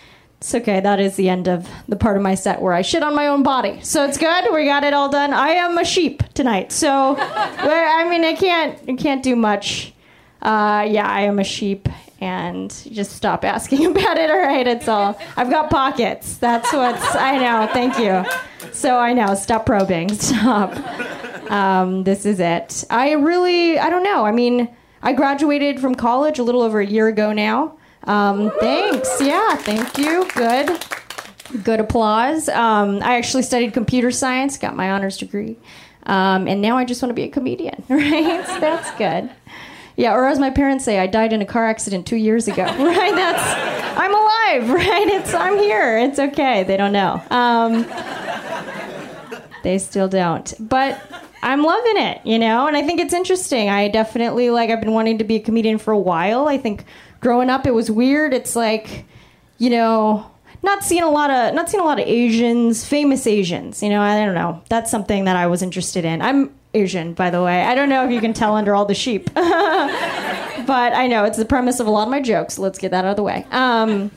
[0.46, 0.80] it's okay.
[0.80, 3.26] That is the end of the part of my set where I shit on my
[3.26, 3.80] own body.
[3.82, 4.54] So it's good.
[4.54, 5.34] We got it all done.
[5.34, 6.72] I am a sheep tonight.
[6.72, 9.92] So, I mean, I can't, I can't do much.
[10.44, 11.90] Uh, yeah, I am a sheep,
[12.22, 14.30] and just stop asking about it.
[14.30, 15.20] All right, it's all.
[15.36, 16.38] I've got pockets.
[16.38, 17.16] That's what's.
[17.16, 17.68] I know.
[17.74, 18.72] Thank you.
[18.72, 19.34] So I know.
[19.34, 20.10] Stop probing.
[20.14, 20.78] Stop.
[21.50, 22.84] Um, this is it.
[22.92, 23.80] I really.
[23.80, 24.24] I don't know.
[24.24, 24.70] I mean,
[25.02, 27.78] I graduated from college a little over a year ago now.
[28.06, 29.10] Um, thanks.
[29.22, 30.28] Yeah, thank you.
[30.36, 30.84] Good.
[31.64, 32.50] good applause.
[32.50, 35.58] Um, I actually studied computer science, got my honors degree,
[36.04, 37.84] um, and now I just want to be a comedian.
[37.90, 38.46] Right?
[38.48, 39.30] So that's good.
[39.98, 42.64] Yeah, or as my parents say, I died in a car accident two years ago.
[42.80, 43.16] Right?
[43.16, 44.70] That's I'm alive.
[44.76, 45.08] Right?
[45.08, 45.98] It's I'm here.
[45.98, 46.64] It's okay.
[46.64, 47.22] They don't know.
[47.32, 47.86] Um,
[49.64, 50.54] they still don't.
[50.60, 51.02] But
[51.46, 53.70] I'm loving it, you know, and I think it's interesting.
[53.70, 56.48] I definitely like I've been wanting to be a comedian for a while.
[56.48, 56.86] I think
[57.20, 58.34] growing up it was weird.
[58.34, 59.06] It's like,
[59.60, 60.26] you know,
[60.64, 64.02] not seeing a lot of not seeing a lot of Asians, famous Asians, you know,
[64.02, 64.64] I don't know.
[64.70, 66.24] That's something that I was interested in.
[66.24, 67.62] I'm Asian, by the way.
[67.62, 69.32] I don't know if you can tell under all the sheep.
[69.36, 72.58] but I know it's the premise of a lot of my jokes.
[72.58, 73.46] Let's get that out of the way.
[73.52, 74.10] Um,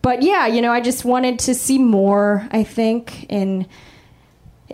[0.00, 3.66] but yeah, you know, I just wanted to see more, I think, in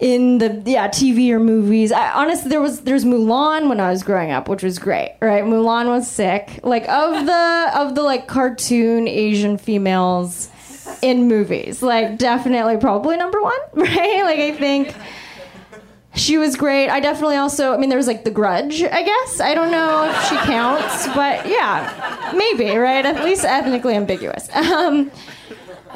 [0.01, 1.93] in the yeah TV or movies.
[1.93, 5.17] I, honestly, there was there's Mulan when I was growing up, which was great.
[5.21, 6.61] Right, Mulan was sick.
[6.63, 10.51] Like of the of the like cartoon Asian females
[11.03, 13.59] in movies, like definitely probably number one.
[13.75, 14.95] Right, like I think.
[16.15, 16.89] She was great.
[16.89, 19.39] I definitely also, I mean, there was like The Grudge, I guess.
[19.39, 23.05] I don't know if she counts, but yeah, maybe, right?
[23.05, 24.49] At least ethnically ambiguous.
[24.57, 25.11] Um,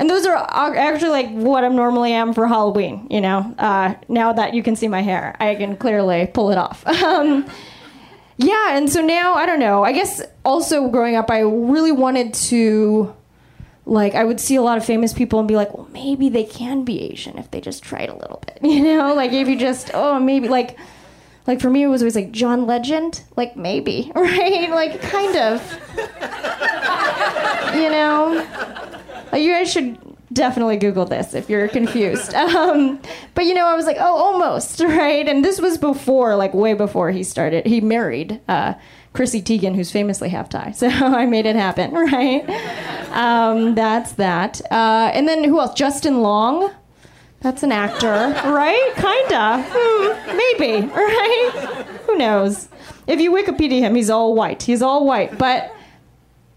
[0.01, 3.07] and those are actually like what I'm normally am for Halloween.
[3.11, 6.59] You know, uh, now that you can see my hair, I can clearly pull it
[6.59, 6.85] off.
[7.11, 7.49] Um,
[8.37, 9.83] yeah, and so now I don't know.
[9.85, 13.15] I guess also growing up, I really wanted to,
[13.85, 16.45] like, I would see a lot of famous people and be like, well, maybe they
[16.45, 18.59] can be Asian if they just tried a little bit.
[18.71, 20.79] You know, like if you just, oh, maybe like.
[21.47, 24.71] Like for me, it was always like John Legend, like maybe, right?
[24.71, 25.63] Like kind of,
[27.75, 28.47] you know.
[29.33, 29.99] You guys should
[30.33, 32.35] definitely Google this if you're confused.
[32.51, 33.01] Um,
[33.35, 35.27] but you know, I was like, oh, almost, right?
[35.29, 37.67] And this was before, like way before he started.
[37.67, 38.75] He married uh,
[39.13, 40.73] Chrissy Teigen, who's famously half Thai.
[40.77, 42.49] So I made it happen, right?
[43.13, 44.61] Um, that's that.
[44.71, 45.75] Uh, and then who else?
[45.75, 46.73] Justin Long.
[47.41, 48.07] That's an actor,
[48.51, 48.93] right?
[48.97, 49.65] Kinda.
[49.69, 51.87] Hmm, maybe, right?
[52.07, 52.69] Who knows?
[53.07, 54.63] If you Wikipedia him, he's all white.
[54.63, 55.39] He's all white.
[55.39, 55.75] But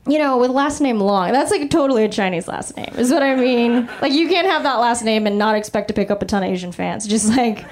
[0.08, 3.24] you know, with last name Long, that's like totally a Chinese last name, is what
[3.24, 3.90] I mean.
[4.02, 6.44] Like, you can't have that last name and not expect to pick up a ton
[6.44, 7.66] of Asian fans, just like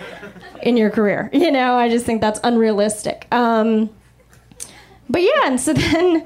[0.63, 1.29] in your career.
[1.33, 3.27] You know, I just think that's unrealistic.
[3.31, 3.89] Um,
[5.09, 6.25] but yeah, and so then,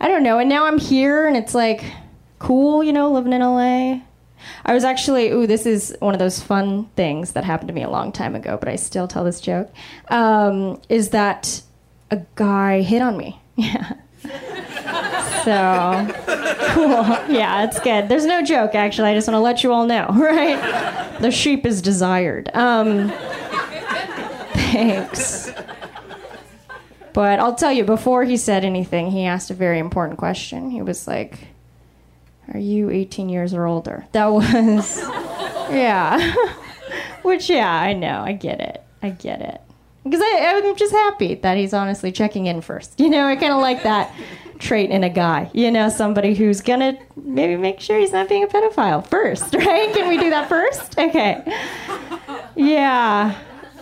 [0.00, 1.84] I don't know, and now I'm here and it's like
[2.38, 4.00] cool, you know, living in LA.
[4.66, 7.82] I was actually, ooh, this is one of those fun things that happened to me
[7.82, 9.72] a long time ago, but I still tell this joke.
[10.08, 11.62] Um, is that
[12.10, 13.40] a guy hit on me?
[13.56, 13.92] Yeah.
[15.44, 16.14] So
[16.74, 17.04] cool.
[17.34, 18.08] Yeah, it's good.
[18.08, 19.10] There's no joke, actually.
[19.10, 21.18] I just want to let you all know, right?
[21.20, 22.50] The sheep is desired.
[22.54, 23.10] Um,
[24.54, 25.52] thanks.
[27.12, 30.70] But I'll tell you, before he said anything, he asked a very important question.
[30.70, 31.38] He was like,
[32.52, 34.04] Are you 18 years or older?
[34.12, 34.98] That was,
[35.70, 36.34] yeah.
[37.22, 38.20] Which, yeah, I know.
[38.20, 38.82] I get it.
[39.00, 39.60] I get it.
[40.04, 43.00] Because I'm just happy that he's honestly checking in first.
[43.00, 44.14] You know, I kind of like that
[44.58, 45.50] trait in a guy.
[45.54, 49.92] You know, somebody who's gonna maybe make sure he's not being a pedophile first, right?
[49.94, 50.98] Can we do that first?
[50.98, 51.42] Okay.
[52.54, 53.38] Yeah.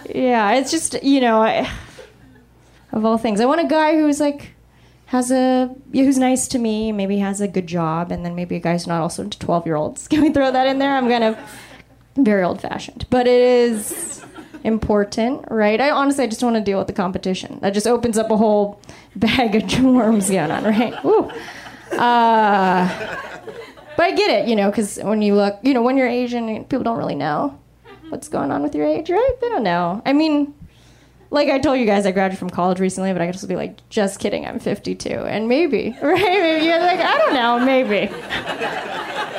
[0.08, 0.52] Yeah.
[0.52, 1.70] It's just, you know, I,
[2.92, 4.52] of all things, I want a guy who's like,
[5.06, 8.60] has a who's nice to me, maybe has a good job, and then maybe a
[8.60, 10.08] guy who's not also into twelve year olds.
[10.08, 10.96] Can we throw that in there?
[10.96, 11.38] I'm kind of
[12.16, 14.21] very old fashioned, but it is
[14.64, 15.80] important, right?
[15.80, 17.58] I honestly I just want to deal with the competition.
[17.60, 18.80] That just opens up a whole
[19.16, 21.04] bag of worms going on, right?
[21.04, 21.30] Woo.
[21.98, 22.88] Uh,
[23.96, 26.64] but I get it, you know, because when you look, you know, when you're Asian,
[26.64, 27.58] people don't really know
[28.08, 29.32] what's going on with your age, right?
[29.40, 30.02] They don't know.
[30.04, 30.54] I mean,
[31.30, 33.56] like I told you guys, I graduated from college recently, but I could just be
[33.56, 36.20] like, just kidding, I'm 52, and maybe, right?
[36.20, 38.12] Maybe you're like, I don't know, maybe.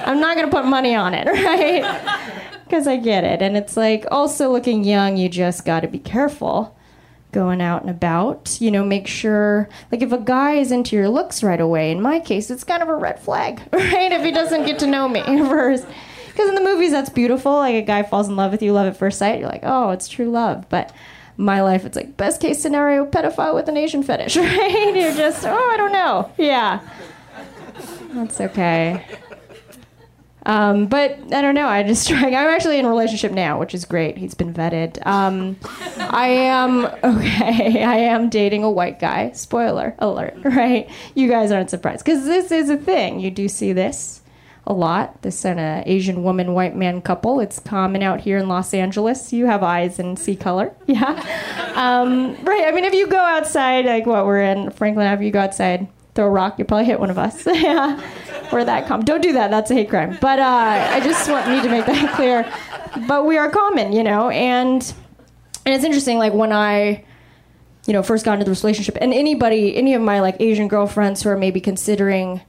[0.05, 2.41] I'm not gonna put money on it, right?
[2.73, 5.99] Because I get it, and it's like also looking young, you just got to be
[5.99, 6.75] careful
[7.31, 8.57] going out and about.
[8.59, 12.01] You know, make sure, like, if a guy is into your looks right away, in
[12.01, 14.11] my case, it's kind of a red flag, right?
[14.11, 15.85] If he doesn't get to know me first.
[16.25, 17.51] Because in the movies, that's beautiful.
[17.57, 19.37] Like, a guy falls in love with you, love at first sight.
[19.37, 20.67] You're like, oh, it's true love.
[20.69, 20.91] But
[21.37, 24.95] my life, it's like, best case scenario, pedophile with an Asian fetish, right?
[24.95, 26.31] You're just, oh, I don't know.
[26.39, 26.79] Yeah.
[28.13, 29.05] That's okay.
[30.45, 31.67] Um, but I don't know.
[31.67, 32.35] I just trying.
[32.35, 34.17] I'm actually in a relationship now, which is great.
[34.17, 35.05] He's been vetted.
[35.05, 35.57] Um,
[35.97, 37.83] I am okay.
[37.83, 39.31] I am dating a white guy.
[39.31, 40.89] Spoiler alert, right?
[41.15, 43.19] You guys aren't surprised because this is a thing.
[43.19, 44.21] You do see this
[44.65, 45.21] a lot.
[45.23, 47.39] This and a Asian woman, white man couple.
[47.39, 49.33] It's common out here in Los Angeles.
[49.33, 50.73] You have eyes and see color.
[50.87, 51.11] Yeah.
[51.75, 52.63] Um, right.
[52.65, 55.87] I mean, if you go outside, like what we're in Franklin Avenue, you go outside
[56.15, 57.45] throw a rock, you'll probably hit one of us.
[57.45, 57.99] yeah.
[58.49, 59.03] Where that come?
[59.03, 59.49] Don't do that.
[59.49, 60.17] That's a hate crime.
[60.21, 62.51] But uh, I just want need to make that clear.
[63.07, 64.81] But we are common, you know, and
[65.65, 66.17] and it's interesting.
[66.17, 67.03] Like when I,
[67.87, 71.23] you know, first got into this relationship, and anybody, any of my like Asian girlfriends
[71.23, 72.41] who are maybe considering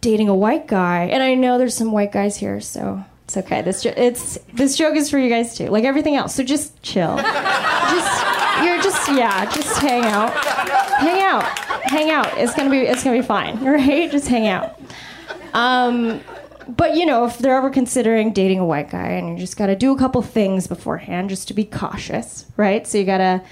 [0.00, 3.62] dating a white guy, and I know there's some white guys here, so it's okay.
[3.62, 6.34] This jo- it's this joke is for you guys too, like everything else.
[6.34, 7.16] So just chill.
[7.16, 10.32] just you're just yeah, just hang out,
[10.98, 11.44] hang out,
[11.84, 12.38] hang out.
[12.38, 14.10] It's gonna be it's gonna be fine, right?
[14.10, 14.80] Just hang out.
[15.54, 16.20] Um,
[16.68, 19.66] but you know, if they're ever considering dating a white guy, and you just got
[19.66, 22.86] to do a couple things beforehand, just to be cautious, right?
[22.86, 23.42] So you gotta,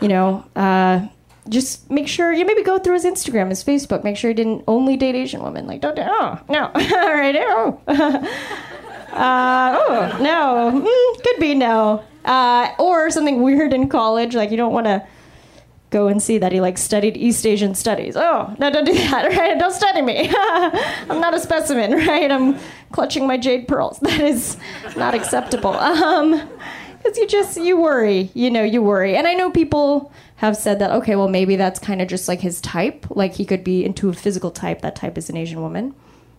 [0.00, 0.44] you know.
[0.54, 1.08] Uh,
[1.48, 4.04] just make sure you maybe go through his Instagram, his Facebook.
[4.04, 5.66] Make sure he didn't only date Asian women.
[5.66, 6.66] Like, don't do, oh, no.
[6.74, 7.80] All right, oh.
[9.12, 10.82] uh, oh, no.
[10.82, 12.04] Mm, could be no.
[12.28, 14.34] Uh, or something weird in college.
[14.34, 15.06] Like, you don't want to
[15.90, 18.16] go and see that he like studied East Asian studies.
[18.16, 19.58] Oh, no, don't do that, right?
[19.58, 20.30] Don't study me.
[20.34, 22.30] I'm not a specimen, right?
[22.30, 22.58] I'm
[22.92, 23.98] clutching my jade pearls.
[24.00, 24.56] That is
[24.96, 25.72] not acceptable.
[25.72, 26.48] Um,
[26.98, 29.16] because you just you worry, you know, you worry.
[29.16, 32.40] And I know people have said that okay, well maybe that's kind of just like
[32.40, 34.82] his type, like he could be into a physical type.
[34.82, 35.94] That type is an Asian woman,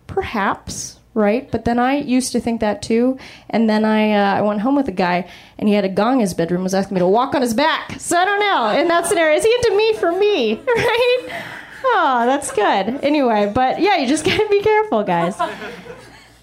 [0.06, 0.99] perhaps.
[1.12, 4.60] Right, but then I used to think that too, and then I uh, I went
[4.60, 7.00] home with a guy, and he had a gong in his bedroom, was asking me
[7.00, 7.98] to walk on his back.
[7.98, 8.80] So I don't know.
[8.80, 10.60] In that scenario, is he into me for me?
[10.76, 11.42] Right?
[11.82, 13.02] Oh, that's good.
[13.02, 15.34] Anyway, but yeah, you just gotta be careful, guys.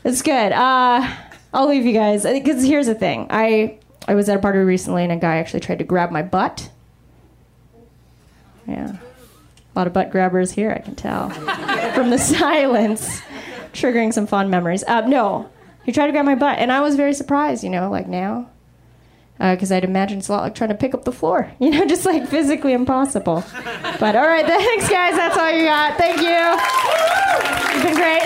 [0.04, 0.52] It's good.
[0.52, 1.16] Uh,
[1.54, 3.28] I'll leave you guys because here's the thing.
[3.30, 6.24] I I was at a party recently, and a guy actually tried to grab my
[6.24, 6.70] butt.
[8.68, 10.72] Yeah, a lot of butt grabbers here.
[10.72, 11.30] I can tell
[11.94, 13.22] from the silence,
[13.78, 14.84] triggering some fond memories.
[14.88, 15.50] Uh, no,
[15.86, 17.64] he tried to grab my butt, and I was very surprised.
[17.64, 18.50] You know, like now.
[19.40, 21.86] Because I'd imagine it's a lot like trying to pick up the floor, you know,
[21.86, 23.44] just like physically impossible.
[24.00, 25.16] But all right, thanks, guys.
[25.16, 25.96] That's all you got.
[25.98, 26.28] Thank you.
[27.74, 28.24] You've been great.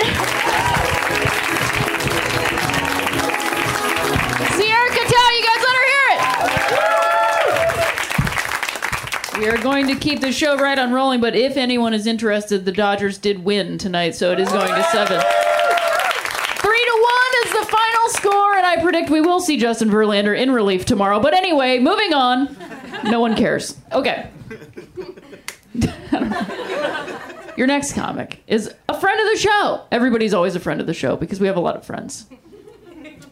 [4.55, 5.65] Sierra you guys
[9.41, 12.63] We are going to keep the show right on rolling, but if anyone is interested,
[12.63, 15.19] the Dodgers did win tonight, so it is going to seven.
[16.59, 20.39] Three to one is the final score, and I predict we will see Justin Verlander
[20.39, 21.19] in relief tomorrow.
[21.19, 22.55] But anyway, moving on.
[23.05, 23.79] No one cares.
[23.91, 24.29] Okay.
[27.57, 29.85] Your next comic is a friend of the show.
[29.91, 32.27] Everybody's always a friend of the show because we have a lot of friends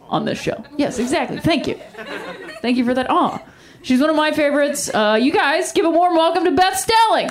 [0.08, 0.64] on this show.
[0.76, 1.38] Yes, exactly.
[1.38, 1.78] Thank you.
[2.62, 3.08] Thank you for that.
[3.08, 3.40] Aw.
[3.82, 4.92] She's one of my favorites.
[4.92, 7.28] Uh, you guys, give a warm welcome to Beth Stelling.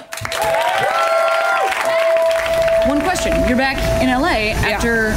[2.87, 3.47] One question.
[3.47, 5.09] You're back in LA after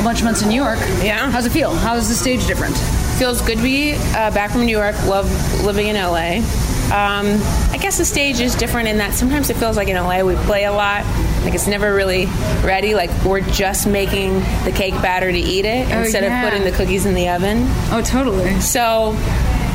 [0.00, 0.80] a bunch of months in New York.
[1.00, 1.30] Yeah.
[1.30, 1.72] How's it feel?
[1.72, 2.76] How is the stage different?
[3.18, 4.96] Feels good to be uh, back from New York.
[5.04, 5.30] Love
[5.64, 6.38] living in LA.
[6.86, 10.24] Um, I guess the stage is different in that sometimes it feels like in LA
[10.24, 11.04] we play a lot.
[11.44, 12.26] Like it's never really
[12.64, 12.96] ready.
[12.96, 16.42] Like we're just making the cake batter to eat it instead yeah.
[16.42, 17.58] of putting the cookies in the oven.
[17.92, 18.60] Oh, totally.
[18.60, 19.14] So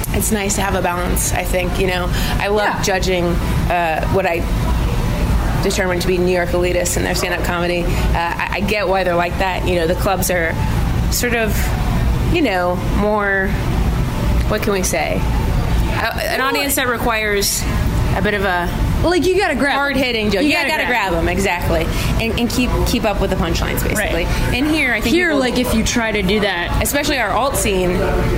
[0.10, 1.34] it's nice to have a balance.
[1.34, 2.08] I think you know
[2.40, 2.82] I love Yeah.
[2.84, 4.40] judging uh, what I
[5.64, 7.84] determined to be New York elitists in their stand-up comedy.
[7.84, 9.68] Uh, I, I get why they're like that.
[9.68, 10.54] You know, the clubs are
[11.12, 11.56] sort of,
[12.34, 13.48] you know, more.
[14.50, 15.18] What can we say?
[15.22, 17.64] Uh, an audience that requires
[18.16, 18.68] a bit of a
[19.10, 19.76] Like you gotta grab.
[19.76, 20.42] hard hitting joke.
[20.44, 21.12] You yeah, gotta gotta grab.
[21.14, 21.84] them exactly,
[22.26, 24.26] and, and keep keep up with the punchlines basically.
[24.26, 27.30] And here, I think Here, people- like if you try to do that, especially our
[27.32, 27.92] alt scene,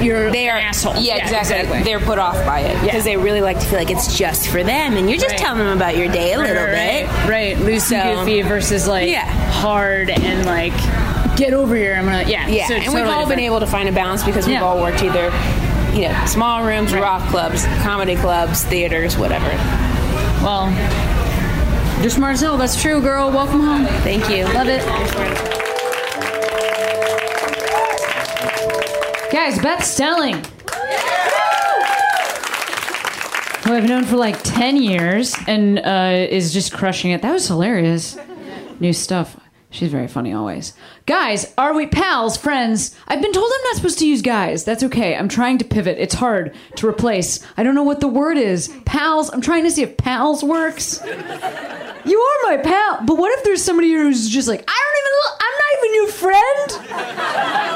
[0.04, 0.96] You're they are an asshole.
[0.96, 1.56] Yeah, Yeah, exactly.
[1.58, 1.84] exactly.
[1.84, 4.64] They're put off by it because they really like to feel like it's just for
[4.64, 5.40] them, and you're just Right.
[5.40, 7.30] telling them about your day a little right, bit.
[7.30, 9.26] right, loose and So- goofy versus like Yeah.
[9.52, 10.74] hard and like
[11.38, 11.96] get over here.
[11.96, 14.24] I'm gonna yeah Yeah, so and totally we've all been able to find a balance
[14.24, 14.64] because we've Yeah.
[14.64, 15.32] all worked either,
[15.94, 19.50] you know, small rooms, rock clubs, comedy clubs, theaters, whatever.
[20.44, 20.72] Well,
[22.02, 22.38] you're smart.
[22.40, 23.32] That's true, girl.
[23.32, 23.86] Welcome home.
[24.04, 24.46] Thank you.
[24.54, 24.82] Love it.
[29.32, 30.36] Guys, Beth Stelling.
[33.66, 37.22] Who I've known for like 10 years and uh, is just crushing it.
[37.22, 38.18] That was hilarious.
[38.80, 39.38] New stuff.
[39.70, 40.74] She's very funny always.
[41.06, 42.96] Guys, are we pals, friends?
[43.08, 44.64] I've been told I'm not supposed to use guys.
[44.64, 45.14] That's okay.
[45.16, 45.98] I'm trying to pivot.
[46.00, 47.46] It's hard to replace.
[47.58, 48.70] I don't know what the word is.
[48.86, 49.30] Pals.
[49.30, 51.02] I'm trying to see if pals works.
[51.04, 53.02] You are my pal.
[53.06, 56.08] But what if there's somebody who's just like, I don't even, I'm not even your
[56.08, 57.67] friend?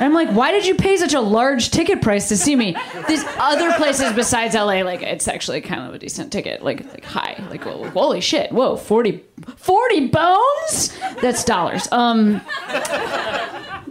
[0.00, 2.74] And I'm like, why did you pay such a large ticket price to see me?
[3.06, 7.04] These other places besides LA, like it's actually kind of a decent ticket, like like
[7.04, 9.22] high, like holy shit, whoa, 40,
[9.56, 10.98] 40 bones?
[11.20, 11.86] That's dollars.
[11.92, 12.40] Um,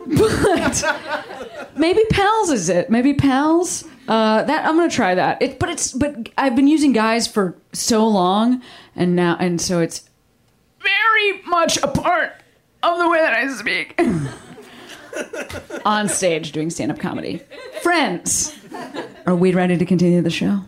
[0.08, 0.84] but
[1.78, 2.90] maybe pals is it?
[2.90, 3.84] Maybe pals.
[4.08, 5.40] Uh, that I'm gonna try that.
[5.44, 8.64] It, but it's but I've been using guys for so long,
[8.96, 10.10] and now and so it's
[10.82, 12.34] very much a part
[12.82, 14.02] of the way that I speak.
[15.86, 17.42] On stage doing stand up comedy.
[17.82, 18.56] Friends,
[19.26, 20.62] are we ready to continue the show?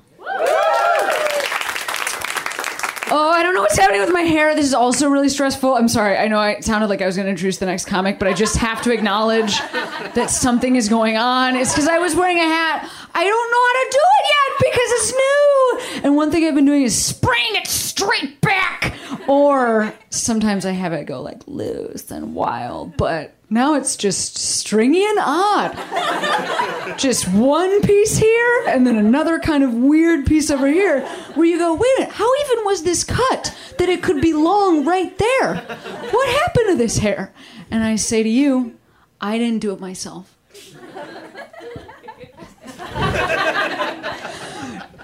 [3.13, 4.55] Oh, I don't know what's happening with my hair.
[4.55, 5.75] This is also really stressful.
[5.75, 6.15] I'm sorry.
[6.15, 8.33] I know I sounded like I was going to introduce the next comic, but I
[8.33, 11.57] just have to acknowledge that something is going on.
[11.57, 12.89] It's because I was wearing a hat.
[13.13, 16.05] I don't know how to do it yet because it's new.
[16.05, 18.93] And one thing I've been doing is spraying it straight back.
[19.27, 25.05] Or sometimes I have it go like loose and wild, but now it's just stringy
[25.05, 26.97] and odd.
[26.97, 31.57] just one piece here and then another kind of weird piece over here where you
[31.57, 35.17] go, wait a minute, how even was this cut that it could be long right
[35.17, 35.55] there?
[35.55, 37.33] What happened to this hair?
[37.69, 38.77] And I say to you,
[39.19, 40.37] I didn't do it myself.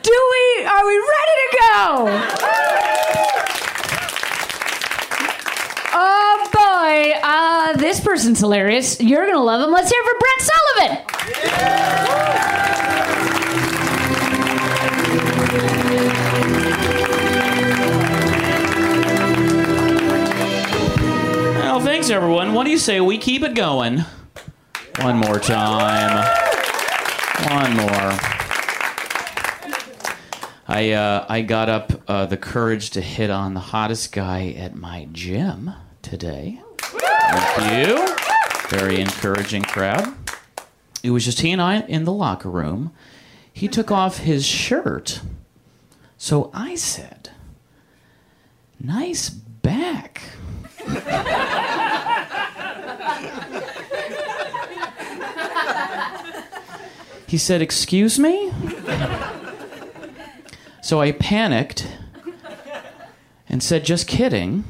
[0.03, 0.65] Do we?
[0.65, 3.36] Are we ready to go?
[5.99, 9.01] Oh boy, uh, this person's hilarious.
[9.01, 9.71] You're gonna love him.
[9.73, 11.03] Let's hear it for Brent Sullivan.
[21.55, 22.53] Well, thanks everyone.
[22.53, 24.05] What do you say we keep it going?
[24.99, 26.27] One more time.
[27.49, 28.19] One more.
[30.67, 34.75] I uh, I got up uh, the courage to hit on the hottest guy at
[34.75, 35.73] my gym
[36.09, 36.61] today.
[36.79, 38.15] Thank you.
[38.69, 40.15] Very encouraging crowd.
[41.03, 42.91] It was just he and I in the locker room.
[43.51, 45.21] He took off his shirt.
[46.17, 47.31] So I said,
[48.79, 50.21] "Nice back."
[57.27, 58.53] He said, Excuse me?
[60.81, 61.85] So I panicked
[63.49, 64.63] and said, Just kidding.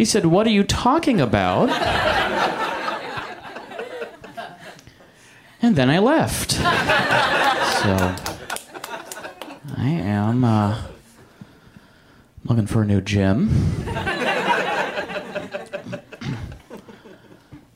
[0.00, 1.68] He said, What are you talking about?
[5.60, 6.52] And then I left.
[6.52, 6.64] So
[9.76, 10.80] I am uh,
[12.46, 13.50] looking for a new gym.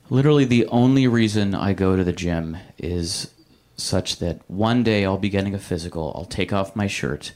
[0.08, 3.34] Literally, the only reason I go to the gym is
[3.76, 7.32] such that one day I'll be getting a physical, I'll take off my shirt,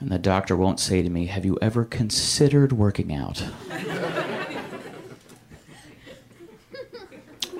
[0.00, 3.44] and the doctor won't say to me, Have you ever considered working out?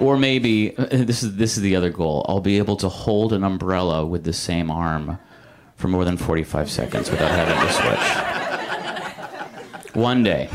[0.00, 3.32] or maybe, uh, this is, this is the other goal, I'll be able to hold
[3.32, 5.18] an umbrella with the same arm
[5.76, 8.00] for more than 45 seconds without having to switch.
[9.94, 10.48] One day.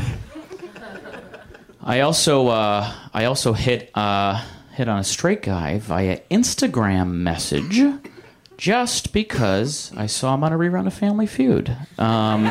[1.82, 7.78] I also uh, I also hit uh, hit on a straight guy via Instagram message,
[8.56, 11.76] just because I saw him on a rerun of Family Feud.
[11.98, 12.46] Um,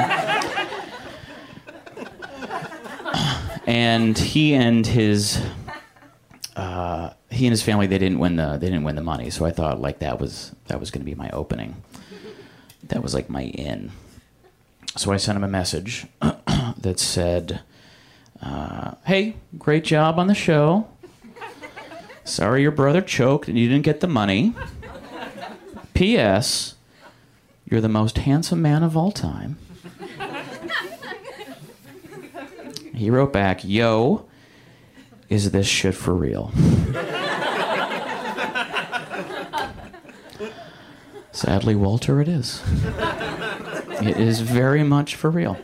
[3.66, 5.42] and he and his
[6.56, 9.46] uh, he and his family they didn't win the they didn't win the money, so
[9.46, 11.82] I thought like that was that was going to be my opening.
[12.84, 13.92] That was like my in.
[14.96, 17.62] So I sent him a message that said.
[18.42, 20.88] Uh, hey, great job on the show.
[22.26, 24.54] Sorry your brother choked and you didn't get the money.
[25.96, 26.76] P.S.
[27.66, 29.58] You're the most handsome man of all time.
[32.94, 34.26] He wrote back, Yo,
[35.30, 36.52] is this shit for real?
[41.32, 42.62] Sadly, Walter, it is.
[44.02, 45.58] It is very much for real.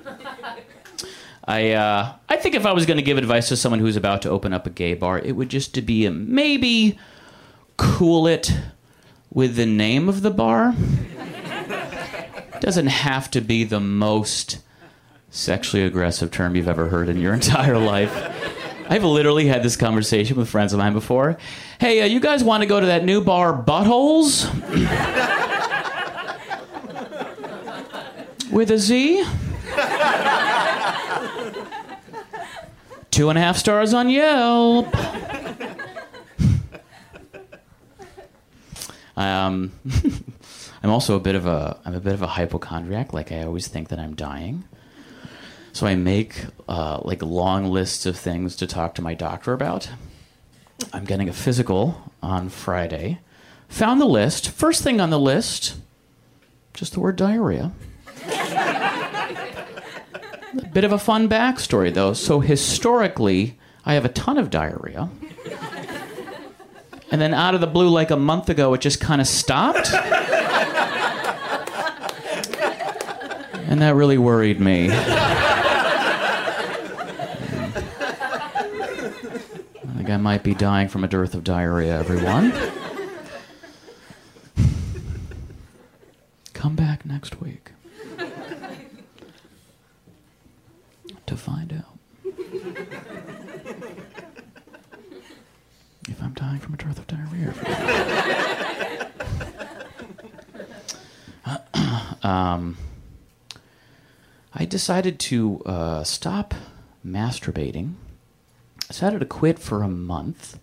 [1.45, 4.21] I uh, I think if I was going to give advice to someone who's about
[4.23, 6.97] to open up a gay bar, it would just to be a, maybe
[7.77, 8.53] cool it
[9.31, 10.75] with the name of the bar.
[12.59, 14.59] Doesn't have to be the most
[15.29, 18.13] sexually aggressive term you've ever heard in your entire life.
[18.89, 21.37] I've literally had this conversation with friends of mine before.
[21.79, 24.51] Hey, uh, you guys want to go to that new bar, Buttholes?
[28.51, 29.23] with a Z?
[33.11, 34.93] Two and a half stars on Yelp.
[39.29, 39.71] Um,
[40.83, 43.13] I'm also a bit of a I'm a bit of a hypochondriac.
[43.13, 44.63] Like I always think that I'm dying,
[45.73, 49.89] so I make uh, like long lists of things to talk to my doctor about.
[50.93, 53.19] I'm getting a physical on Friday.
[53.69, 54.49] Found the list.
[54.49, 55.75] First thing on the list,
[56.73, 57.71] just the word diarrhea.
[60.53, 62.13] A bit of a fun backstory, though.
[62.13, 65.09] So, historically, I have a ton of diarrhea.
[67.11, 69.91] And then out of the blue, like a month ago, it just kind of stopped.
[73.67, 74.89] and that really worried me.
[74.89, 74.97] I
[79.97, 82.53] think I might be dying from a dearth of diarrhea, everyone.
[86.53, 87.71] Come back next week
[91.25, 91.97] to find out
[96.11, 97.53] if I'm dying from a dearth of diarrhea.
[102.23, 102.77] um,
[104.53, 106.53] I decided to uh, stop
[107.05, 107.93] masturbating.
[108.83, 110.59] I decided to quit for a month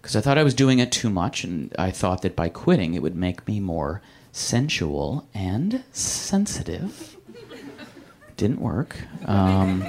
[0.00, 2.94] because I thought I was doing it too much, and I thought that by quitting
[2.94, 7.16] it would make me more sensual and sensitive.
[8.36, 8.96] Didn't work.
[9.26, 9.82] Um,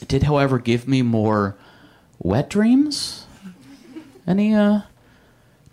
[0.00, 1.56] it did, however, give me more
[2.18, 3.26] wet dreams.
[4.26, 4.82] Any uh,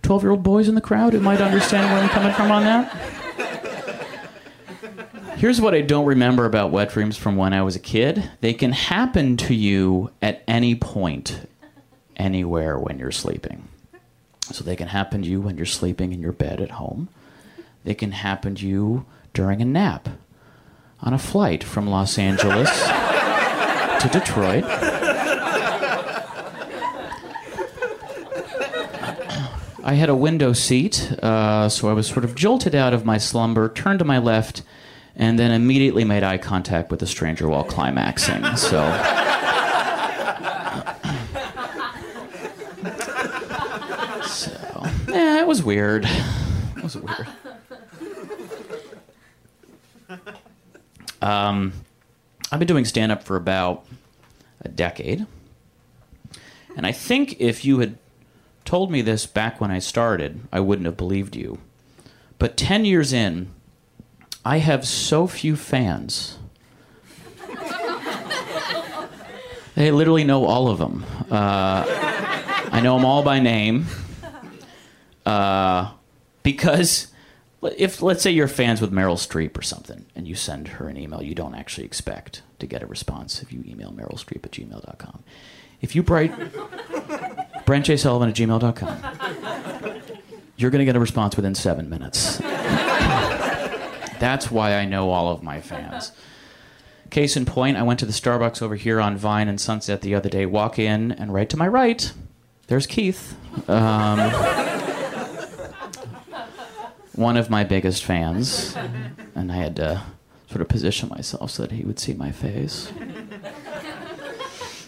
[0.01, 2.63] 12 year old boys in the crowd who might understand where I'm coming from on
[2.63, 3.17] that?
[5.37, 8.53] Here's what I don't remember about wet dreams from when I was a kid they
[8.55, 11.47] can happen to you at any point,
[12.15, 13.67] anywhere when you're sleeping.
[14.41, 17.09] So they can happen to you when you're sleeping in your bed at home.
[17.83, 20.09] They can happen to you during a nap
[21.01, 22.69] on a flight from Los Angeles
[24.01, 24.63] to Detroit.
[29.87, 33.17] I had a window seat, uh, so I was sort of jolted out of my
[33.17, 34.61] slumber, turned to my left,
[35.15, 38.43] and then immediately made eye contact with a stranger while climaxing.
[38.57, 38.83] So.
[44.25, 44.51] so,
[45.07, 46.03] yeah, it was weird.
[46.03, 47.27] It was weird.
[51.21, 51.71] Um,
[52.51, 53.85] I've been doing stand up for about
[54.59, 55.25] a decade.
[56.75, 57.97] And I think if you had
[58.67, 61.57] told me this back when I started, I wouldn't have believed you.
[62.37, 63.49] But 10 years in,
[64.43, 66.37] I have so few fans.
[69.75, 71.05] they literally know all of them.
[71.31, 71.85] Uh,
[72.69, 73.85] I know them all by name.
[75.25, 75.91] Uh,
[76.43, 77.07] because
[77.77, 80.97] if let's say you're fans with Meryl Streep or something, and you send her an
[80.97, 84.51] email, you don't actually expect to get a response if you email Meryl Streep at
[84.51, 85.23] gmail.com.
[85.79, 86.33] If you write
[87.67, 87.97] Brent J.
[87.97, 89.91] Sullivan at gmail.com,
[90.55, 92.37] you're going to get a response within seven minutes.
[94.19, 96.13] That's why I know all of my fans.
[97.09, 100.15] Case in point, I went to the Starbucks over here on Vine and Sunset the
[100.15, 100.45] other day.
[100.45, 102.09] Walk in, and right to my right,
[102.67, 103.37] there's Keith.
[103.69, 104.19] Um,
[107.15, 108.77] one of my biggest fans,
[109.35, 110.03] and I had to
[110.49, 112.93] sort of position myself so that he would see my face.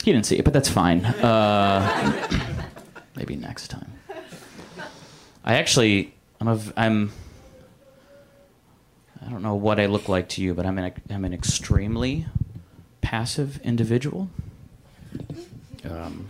[0.05, 1.03] He didn't see it, but that's fine.
[1.03, 2.55] Uh,
[3.20, 3.91] maybe next time.
[5.43, 7.11] I actually, I'm, a, I'm,
[9.22, 12.28] I don't know what I look like to you, but I'm an, I'm an extremely
[13.01, 14.30] passive individual.
[15.84, 16.28] Um,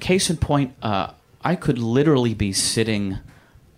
[0.00, 1.12] case in point, uh,
[1.42, 3.18] I could literally be sitting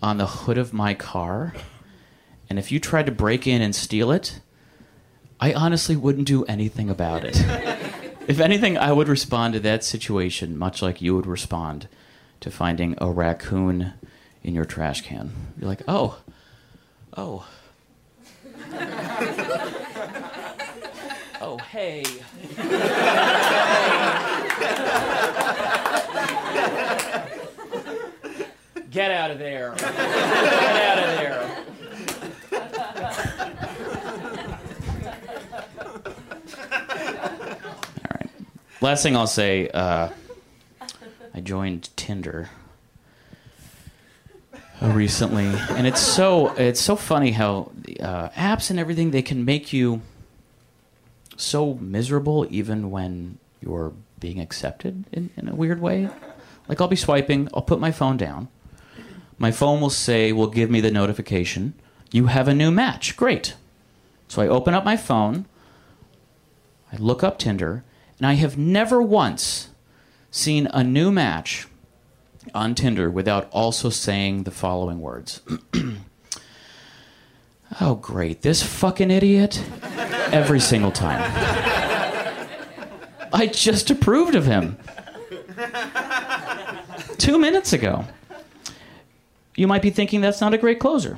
[0.02, 1.52] on the hood of my car,
[2.48, 4.40] and if you tried to break in and steal it,
[5.38, 7.36] I honestly wouldn't do anything about it.
[8.26, 11.88] if anything, I would respond to that situation much like you would respond
[12.40, 13.94] to finding a raccoon
[14.42, 15.32] in your trash can.
[15.58, 16.18] You're like, oh,
[17.16, 17.46] oh.
[21.40, 22.04] oh, hey.
[28.90, 29.74] Get out of there.
[29.76, 31.63] Get out of there.
[38.84, 40.10] Last thing I'll say uh,
[41.34, 42.50] I joined Tinder
[44.82, 49.42] uh, recently, and it's so it's so funny how uh, apps and everything they can
[49.46, 50.02] make you
[51.34, 56.10] so miserable even when you're being accepted in, in a weird way.
[56.68, 58.48] Like I'll be swiping, I'll put my phone down.
[59.38, 61.72] My phone will say, will give me the notification,
[62.12, 63.16] you have a new match.
[63.16, 63.54] Great.
[64.28, 65.46] So I open up my phone,
[66.92, 67.82] I look up Tinder,
[68.18, 69.68] and I have never once
[70.30, 71.66] seen a new match
[72.54, 75.40] on Tinder without also saying the following words.
[77.80, 78.42] oh, great.
[78.42, 79.62] This fucking idiot.
[80.32, 81.22] Every single time.
[83.32, 84.78] I just approved of him.
[87.18, 88.04] Two minutes ago.
[89.56, 91.16] You might be thinking that's not a great closer.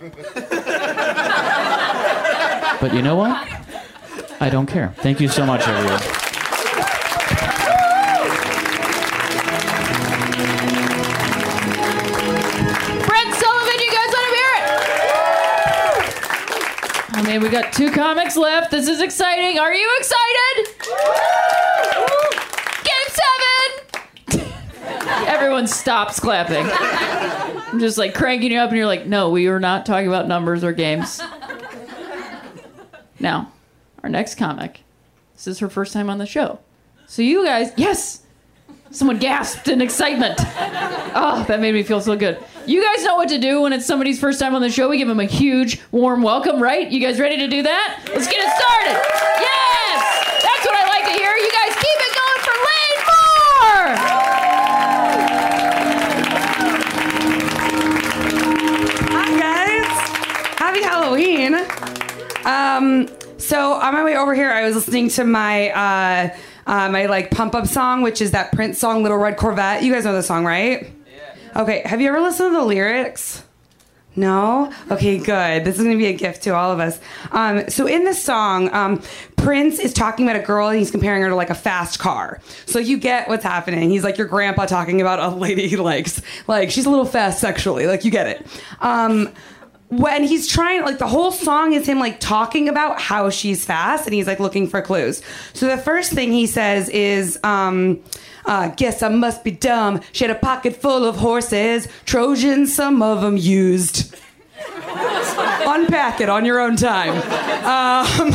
[2.80, 3.57] but you know what?
[4.40, 4.92] I don't care.
[4.98, 5.98] Thank you so much, everyone.
[11.98, 14.64] Brent Sullivan, you guys want to hear it?
[17.10, 18.70] Oh, I mean, we got two comics left.
[18.70, 19.58] This is exciting.
[19.58, 20.68] Are you excited?
[22.84, 23.08] Game
[24.30, 24.48] seven.
[25.26, 26.64] Everyone stops clapping.
[26.70, 30.28] I'm just like cranking you up, and you're like, no, we are not talking about
[30.28, 31.20] numbers or games.
[33.18, 33.52] Now
[34.08, 34.80] our next comic.
[35.34, 36.60] This is her first time on the show.
[37.06, 38.22] So you guys, yes,
[38.90, 40.36] someone gasped in excitement.
[40.40, 42.42] Oh, that made me feel so good.
[42.64, 44.88] You guys know what to do when it's somebody's first time on the show.
[44.88, 46.90] We give them a huge, warm welcome, right?
[46.90, 48.00] You guys ready to do that?
[48.08, 48.96] Let's get it started.
[49.40, 50.00] Yes,
[50.42, 51.30] that's what I like to hear.
[51.36, 53.92] You guys keep it going for Lane Moore.
[59.12, 59.88] Hi guys!
[60.58, 61.56] Happy Halloween!
[62.46, 63.06] Um,
[63.48, 66.36] so on my way over here, I was listening to my uh,
[66.66, 69.92] uh, my like pump up song, which is that Prince song, "Little Red Corvette." You
[69.92, 70.92] guys know the song, right?
[71.06, 71.62] Yeah.
[71.62, 71.82] Okay.
[71.84, 73.42] Have you ever listened to the lyrics?
[74.18, 74.72] No?
[74.90, 75.64] Okay, good.
[75.64, 77.00] This is going to be a gift to all of us.
[77.30, 79.00] Um, so, in this song, um,
[79.36, 82.40] Prince is talking about a girl and he's comparing her to like a fast car.
[82.66, 83.90] So, you get what's happening.
[83.90, 86.20] He's like your grandpa talking about a lady he likes.
[86.48, 87.86] Like, she's a little fast sexually.
[87.86, 88.46] Like, you get it.
[88.80, 89.32] Um,
[89.88, 94.06] when he's trying like the whole song is him like talking about how she's fast
[94.06, 95.22] and he's like looking for clues
[95.54, 98.02] so the first thing he says is um
[98.44, 100.00] uh, guess I must be dumb.
[100.12, 104.16] She had a pocket full of horses, Trojans, some of them used.
[105.66, 107.14] Unpack it on your own time.
[107.64, 108.32] Um,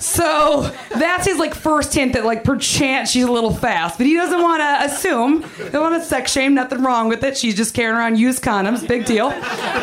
[0.00, 4.14] so that's his like first hint that like perchance she's a little fast, but he
[4.14, 5.40] doesn't want to assume.
[5.70, 6.54] Don't want to sex shame.
[6.54, 7.36] Nothing wrong with it.
[7.36, 8.86] She's just carrying around used condoms.
[8.86, 9.30] Big deal.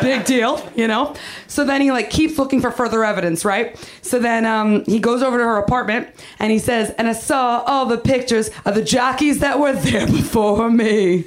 [0.02, 0.68] Big deal.
[0.76, 1.16] You know.
[1.48, 3.78] So then he like keeps looking for further evidence, right?
[4.02, 6.10] So then um, he goes over to her apartment
[6.40, 10.08] and he says, "And I saw all the pictures of the jockeys that were there
[10.08, 11.26] before me."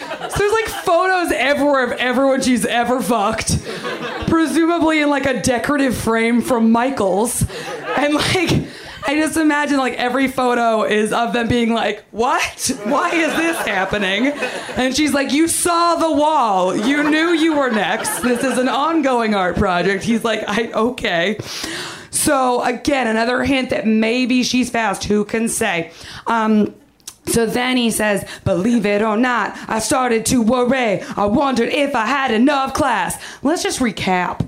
[0.00, 3.62] So there's like photos everywhere of everyone she's ever fucked,
[4.28, 7.44] presumably in like a decorative frame from Michaels,
[7.96, 8.68] and like.
[9.02, 12.70] I just imagine like every photo is of them being like, "What?
[12.84, 14.26] Why is this happening?"
[14.76, 16.76] And she's like, "You saw the wall.
[16.76, 18.20] You knew you were next.
[18.20, 21.38] This is an ongoing art project." He's like, "I okay."
[22.10, 25.04] So again, another hint that maybe she's fast.
[25.04, 25.92] Who can say?
[26.26, 26.74] Um,
[27.26, 31.00] so then he says, Believe it or not, I started to worry.
[31.02, 33.22] I wondered if I had enough class.
[33.42, 34.40] Let's just recap.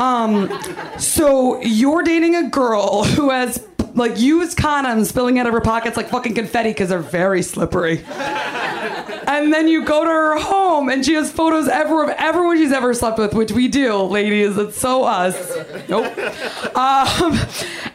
[0.00, 0.50] Um,
[0.98, 5.96] so you're dating a girl who has like used condoms spilling out of her pockets
[5.96, 8.04] like fucking confetti because they're very slippery.
[9.26, 12.72] And then you go to her home and she has photos ever of everyone she's
[12.72, 14.56] ever slept with, which we do, ladies.
[14.56, 15.34] It's so us.
[15.88, 16.06] Nope.
[16.76, 17.38] Um,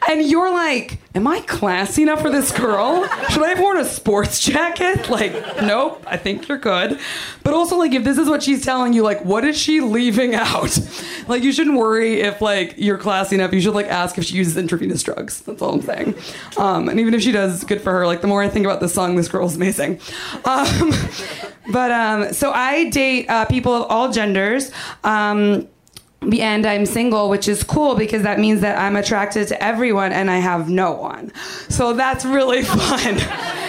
[0.10, 3.06] and you're like, Am I classy enough for this girl?
[3.30, 5.10] Should I have worn a sports jacket?
[5.10, 6.98] Like, nope, I think you're good.
[7.44, 10.36] But also, like, if this is what she's telling you, like, what is she leaving
[10.36, 10.78] out?
[11.28, 13.54] Like, you shouldn't worry if, like, you're classy enough.
[13.54, 15.40] You should, like, ask if she uses intravenous drugs.
[15.42, 16.16] That's all I'm saying.
[16.58, 18.08] Um, and even if she does, good for her.
[18.08, 20.02] Like, the more I think about this song, this girl's amazing.
[20.44, 20.92] Um,
[21.72, 24.72] but, um, so I date uh, people of all genders.
[25.04, 25.70] Um,
[26.22, 30.30] and I'm single, which is cool because that means that I'm attracted to everyone and
[30.30, 31.32] I have no one.
[31.70, 33.16] So that's really fun.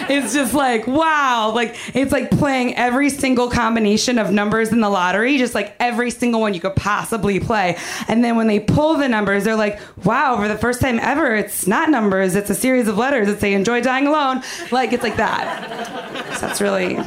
[0.09, 4.89] it's just like, wow, like it's like playing every single combination of numbers in the
[4.89, 7.75] lottery, just like every single one you could possibly play.
[8.07, 11.35] And then when they pull the numbers, they're like, wow, for the first time ever,
[11.35, 14.43] it's not numbers, it's a series of letters that say enjoy dying alone.
[14.71, 16.35] Like it's like that.
[16.35, 16.97] So that's really,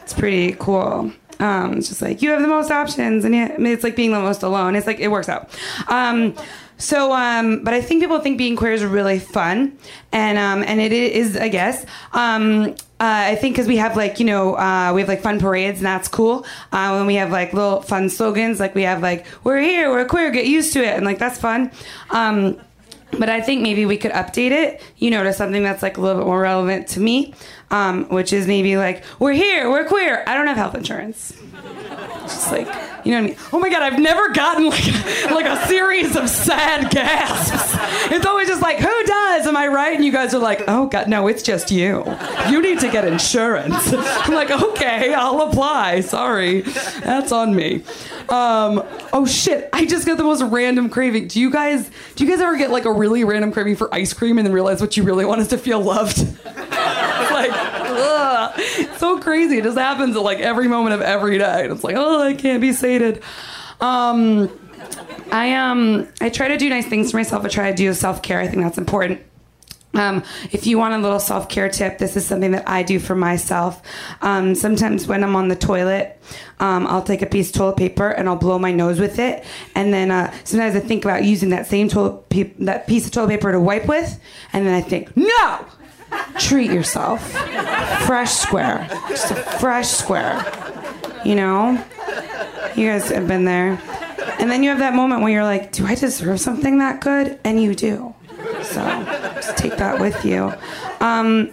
[0.00, 1.12] it's pretty cool.
[1.40, 4.42] Um, it's just like you have the most options, and it's like being the most
[4.42, 4.76] alone.
[4.76, 5.50] It's like it works out.
[5.88, 6.34] Um,
[6.76, 9.78] so, um, but I think people think being queer is really fun,
[10.12, 11.86] and um, and it is, I guess.
[12.12, 15.38] Um, uh, I think because we have like you know uh, we have like fun
[15.38, 16.46] parades and that's cool.
[16.72, 20.04] Uh, when we have like little fun slogans, like we have like we're here, we're
[20.04, 21.70] queer, get used to it, and like that's fun.
[22.10, 22.60] Um,
[23.18, 26.00] but I think maybe we could update it, you know, to something that's like a
[26.00, 27.34] little bit more relevant to me,
[27.74, 30.22] um, which is maybe like, we're here, we're queer.
[30.28, 31.32] I don't have health insurance.
[32.22, 32.68] Just like,
[33.04, 33.36] you know what I mean?
[33.52, 34.86] Oh my God, I've never gotten like
[35.30, 37.74] like a series of sad gasps.
[38.12, 39.46] It's always just like, who does?
[39.46, 39.94] Am I right?
[39.94, 42.04] And you guys are like, oh God, no, it's just you.
[42.48, 43.92] You need to get insurance.
[43.92, 46.00] I'm like, okay, I'll apply.
[46.00, 47.82] Sorry, that's on me.
[48.28, 51.28] Um, oh shit, I just got the most random craving.
[51.28, 54.14] Do you guys, do you guys ever get like a really random craving for ice
[54.14, 56.24] cream and then realize what you really want is to feel loved?
[58.56, 59.58] It's so crazy.
[59.58, 61.64] It just happens at like every moment of every day.
[61.64, 63.22] And it's like, oh, I can't be sated.
[63.80, 64.50] Um,
[65.32, 67.44] I um, I try to do nice things for myself.
[67.44, 68.40] I try to do self care.
[68.40, 69.20] I think that's important.
[69.94, 72.98] Um, if you want a little self care tip, this is something that I do
[72.98, 73.80] for myself.
[74.22, 76.20] Um, sometimes when I'm on the toilet,
[76.60, 79.44] um, I'll take a piece of toilet paper and I'll blow my nose with it,
[79.74, 83.12] and then uh, sometimes I think about using that same toilet pe- that piece of
[83.12, 84.20] toilet paper to wipe with,
[84.52, 85.66] and then I think, no,
[86.38, 87.30] treat yourself,
[88.06, 90.44] fresh square, just a fresh square,
[91.24, 91.82] you know.
[92.76, 93.80] You guys have been there,
[94.38, 97.38] and then you have that moment where you're like, do I deserve something that good?
[97.44, 98.14] And you do.
[98.62, 98.82] So
[99.36, 100.52] just take that with you.
[101.00, 101.52] Um,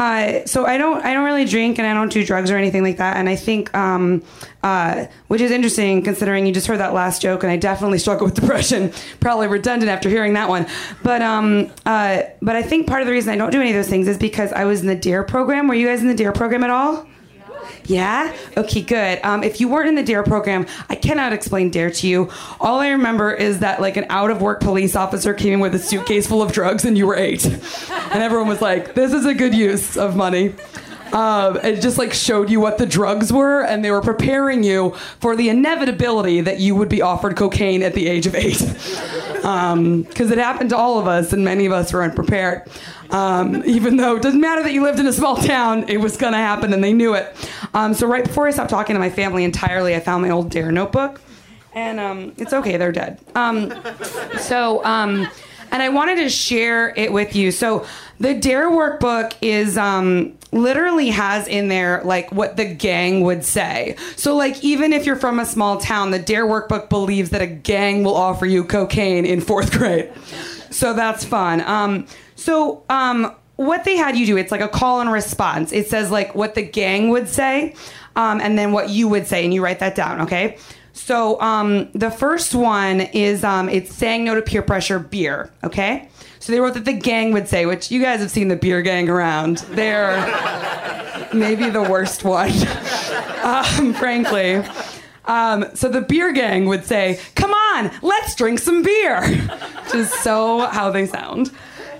[0.00, 2.82] uh, so I don't I don't really drink and I don't do drugs or anything
[2.82, 3.18] like that.
[3.18, 4.22] And I think um,
[4.62, 8.24] uh, which is interesting considering you just heard that last joke and I definitely struggle
[8.24, 8.94] with depression.
[9.20, 10.66] Probably redundant after hearing that one.
[11.02, 13.76] But um, uh, but I think part of the reason I don't do any of
[13.76, 15.68] those things is because I was in the DARE program.
[15.68, 17.06] Were you guys in the DARE program at all?
[17.84, 18.34] Yeah?
[18.56, 19.20] Okay, good.
[19.24, 22.30] Um, if you weren't in the DARE program, I cannot explain DARE to you.
[22.60, 25.74] All I remember is that like an out of work police officer came in with
[25.74, 27.44] a suitcase full of drugs and you were eight.
[27.46, 30.54] And everyone was like, this is a good use of money.
[31.12, 34.90] Um, it just like showed you what the drugs were, and they were preparing you
[35.18, 38.60] for the inevitability that you would be offered cocaine at the age of eight.
[39.40, 42.68] Because it happened to all of us, and many of us were unprepared.
[43.10, 46.18] Um, even though it doesn't matter that you lived in a small town, it was
[46.18, 47.34] going to happen, and they knew it.
[47.72, 50.50] Um, so right before I stopped talking to my family entirely, I found my old
[50.50, 51.20] Dare notebook,
[51.72, 53.18] and um, it's okay, they're dead.
[53.34, 53.72] Um,
[54.38, 55.26] so, um,
[55.72, 57.50] and I wanted to share it with you.
[57.50, 57.86] So,
[58.18, 63.96] the Dare workbook is um, literally has in there like what the gang would say.
[64.16, 67.46] So, like, even if you're from a small town, the Dare workbook believes that a
[67.46, 70.12] gang will offer you cocaine in fourth grade.
[70.70, 71.60] So that's fun.
[71.62, 75.70] Um, so, um, what they had you do, it's like a call and response.
[75.70, 77.74] It says like what the gang would say,
[78.16, 80.56] um, and then what you would say, and you write that down, okay?
[80.94, 85.50] So um, the first one is um, it's saying no to peer pressure beer.
[85.62, 86.08] Okay,
[86.40, 88.80] so they wrote that the gang would say, which you guys have seen the beer
[88.80, 89.58] gang around.
[89.58, 90.16] They're
[91.34, 92.50] maybe the worst one,
[93.44, 94.64] um, frankly.
[95.26, 99.20] Um, so the beer gang would say, "Come on, let's drink some beer,"
[99.84, 101.52] which is so how they sound.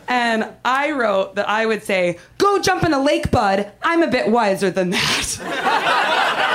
[0.09, 3.70] And I wrote that I would say, "Go jump in a lake, bud.
[3.82, 6.26] I'm a bit wiser than that."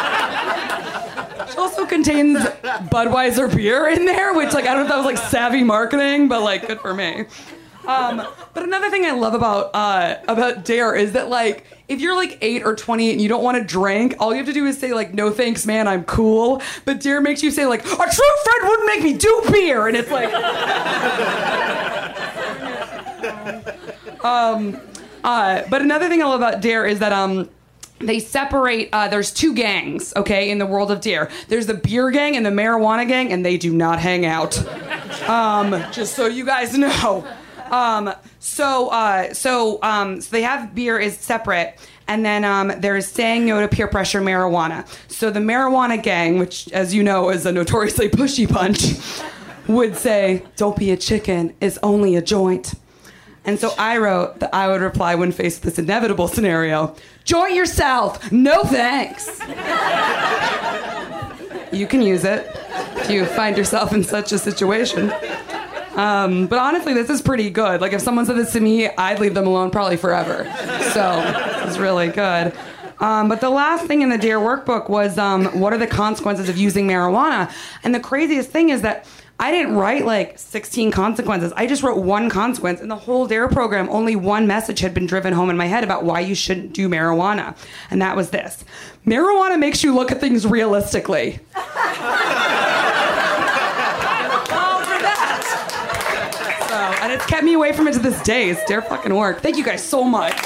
[1.57, 5.17] Also contains Budweiser beer in there, which like I don't know if that was like
[5.17, 7.25] savvy marketing, but like good for me.
[7.87, 12.15] Um, but another thing I love about uh, about Dare is that like if you're
[12.15, 14.65] like eight or twenty and you don't want to drink, all you have to do
[14.65, 16.61] is say like no thanks, man, I'm cool.
[16.85, 19.97] But Dare makes you say like a true friend wouldn't make me do beer, and
[19.97, 20.33] it's like.
[24.23, 24.79] um,
[25.23, 27.49] uh, but another thing I love about Dare is that um
[27.99, 32.11] they separate uh, there's two gangs okay in the world of dare there's the beer
[32.11, 34.57] gang and the marijuana gang and they do not hang out
[35.29, 37.25] um, just so you guys know
[37.71, 41.77] um, so uh, so um, so they have beer is separate.
[42.07, 44.87] And then um, there's saying no to peer pressure marijuana.
[45.11, 48.99] So the marijuana gang which as you know is a notoriously pushy bunch
[49.67, 51.55] would say don't be a chicken.
[51.61, 52.75] It's only a joint.
[53.43, 56.95] And so I wrote that I would reply when faced with this inevitable scenario.
[57.23, 59.39] Joint yourself, no thanks.
[61.71, 62.47] you can use it
[62.97, 65.13] if you find yourself in such a situation.
[65.95, 67.81] Um, but honestly, this is pretty good.
[67.81, 70.43] Like, if someone said this to me, I'd leave them alone probably forever.
[70.93, 71.23] So,
[71.65, 72.53] it's really good.
[72.99, 76.49] Um, but the last thing in the Dare workbook was um, what are the consequences
[76.49, 77.51] of using marijuana?
[77.83, 79.05] And the craziest thing is that
[79.37, 81.51] I didn't write like 16 consequences.
[81.57, 82.79] I just wrote one consequence.
[82.79, 85.83] In the whole DARE program, only one message had been driven home in my head
[85.83, 87.57] about why you shouldn't do marijuana.
[87.91, 88.63] And that was this
[89.05, 91.39] marijuana makes you look at things realistically.
[91.55, 91.61] All
[94.81, 95.43] for that.
[96.69, 98.49] So, and it's kept me away from it to this day.
[98.49, 99.41] It's DARE fucking work.
[99.41, 100.33] Thank you guys so much.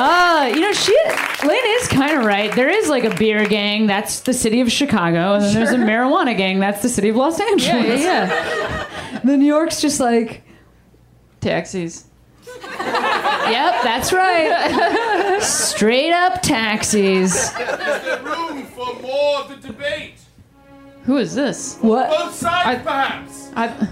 [0.00, 0.96] Uh, you know, she
[1.44, 2.54] Lynn is kind of right.
[2.54, 3.88] There is like a beer gang.
[3.88, 6.60] That's the city of Chicago, and then there's a marijuana gang.
[6.60, 8.00] That's the city of Los Angeles.
[8.00, 8.28] Yeah, yeah,
[9.12, 9.20] yeah.
[9.24, 10.44] the New York's just like
[11.40, 12.06] Taxis.
[13.50, 15.38] Yep, that's right.
[15.42, 17.34] Straight up taxis.
[17.34, 20.14] Is there room for more of the debate?
[21.04, 21.78] Who is this?
[21.80, 22.10] What?
[22.10, 23.50] Both sides, perhaps.
[23.56, 23.88] I,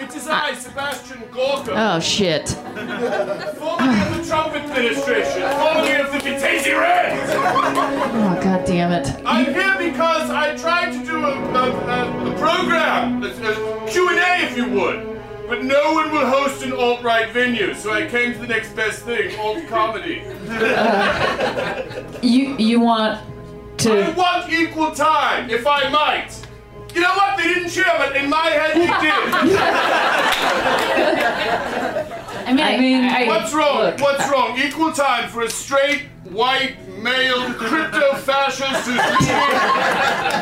[0.00, 2.48] It is I, Sebastian Gorka, oh shit.
[2.48, 7.20] formerly of the Trump administration, formerly of the Vitézi Rend.
[7.30, 9.08] Oh god damn it.
[9.26, 14.44] I'm here because I tried to do a, a, a, a program, a, a Q&A
[14.46, 15.21] if you would.
[15.52, 19.02] But no one will host an alt-right venue, so I came to the next best
[19.02, 20.22] thing, alt comedy.
[22.22, 23.20] You you want
[23.80, 23.92] to.
[23.92, 26.30] I want equal time, if I might.
[26.94, 27.36] You know what?
[27.36, 29.12] They didn't cheer, but in my head they did.
[32.46, 33.82] I mean, I mean, I, What's wrong?
[33.82, 34.58] Look, What's wrong?
[34.58, 39.26] Equal time for a straight, white, male, crypto-fascist who's leading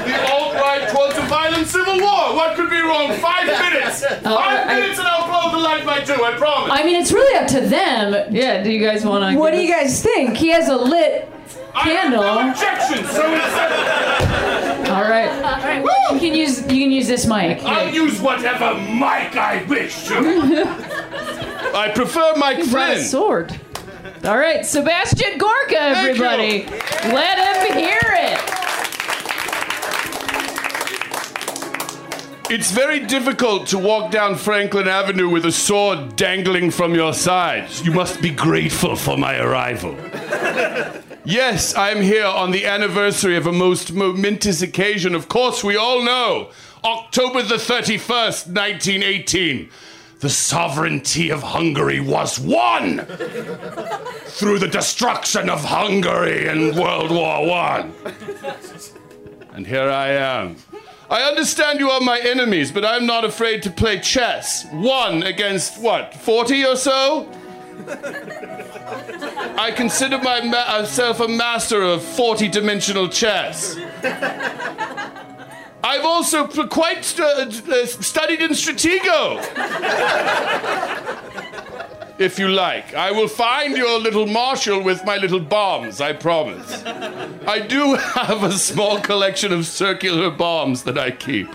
[0.07, 2.35] the alt-right towards a violent civil war.
[2.35, 3.13] What could be wrong?
[3.19, 4.05] Five minutes.
[4.05, 6.71] Oh, Five I- minutes and I'll blow the light by two, I promise.
[6.73, 8.33] I mean, it's really up to them.
[8.35, 8.63] yeah.
[8.63, 9.39] Do you guys want to?
[9.39, 10.37] What do you guys think?
[10.37, 11.29] He has a lit
[11.75, 12.23] I have candle.
[12.23, 15.29] no objection, so it's, All right.
[15.31, 17.63] All right, well, you can use you can use this mic.
[17.63, 20.17] I'll use whatever mic I wish to.
[21.75, 23.59] I prefer Mike Brought a sword.
[24.23, 26.65] All right, Sebastian Gorka, everybody.
[26.65, 28.39] Let him hear it.
[32.51, 37.71] It's very difficult to walk down Franklin Avenue with a sword dangling from your side.
[37.83, 39.97] You must be grateful for my arrival.
[41.25, 45.15] yes, I'm here on the anniversary of a most momentous occasion.
[45.15, 46.51] Of course, we all know
[46.85, 49.71] October the 31st, 1918.
[50.21, 53.07] The sovereignty of Hungary was won
[54.27, 57.95] through the destruction of Hungary in World War One.
[59.55, 60.57] And here I am.
[61.09, 64.67] I understand you are my enemies, but I'm not afraid to play chess.
[64.71, 67.27] One against what, 40 or so?
[69.57, 73.77] I consider myself uh, a master of 40 dimensional chess.
[75.83, 79.41] I've also quite uh, studied in Stratego.
[82.19, 86.85] If you like, I will find your little marshal with my little bombs, I promise.
[86.85, 91.49] I do have a small collection of circular bombs that I keep.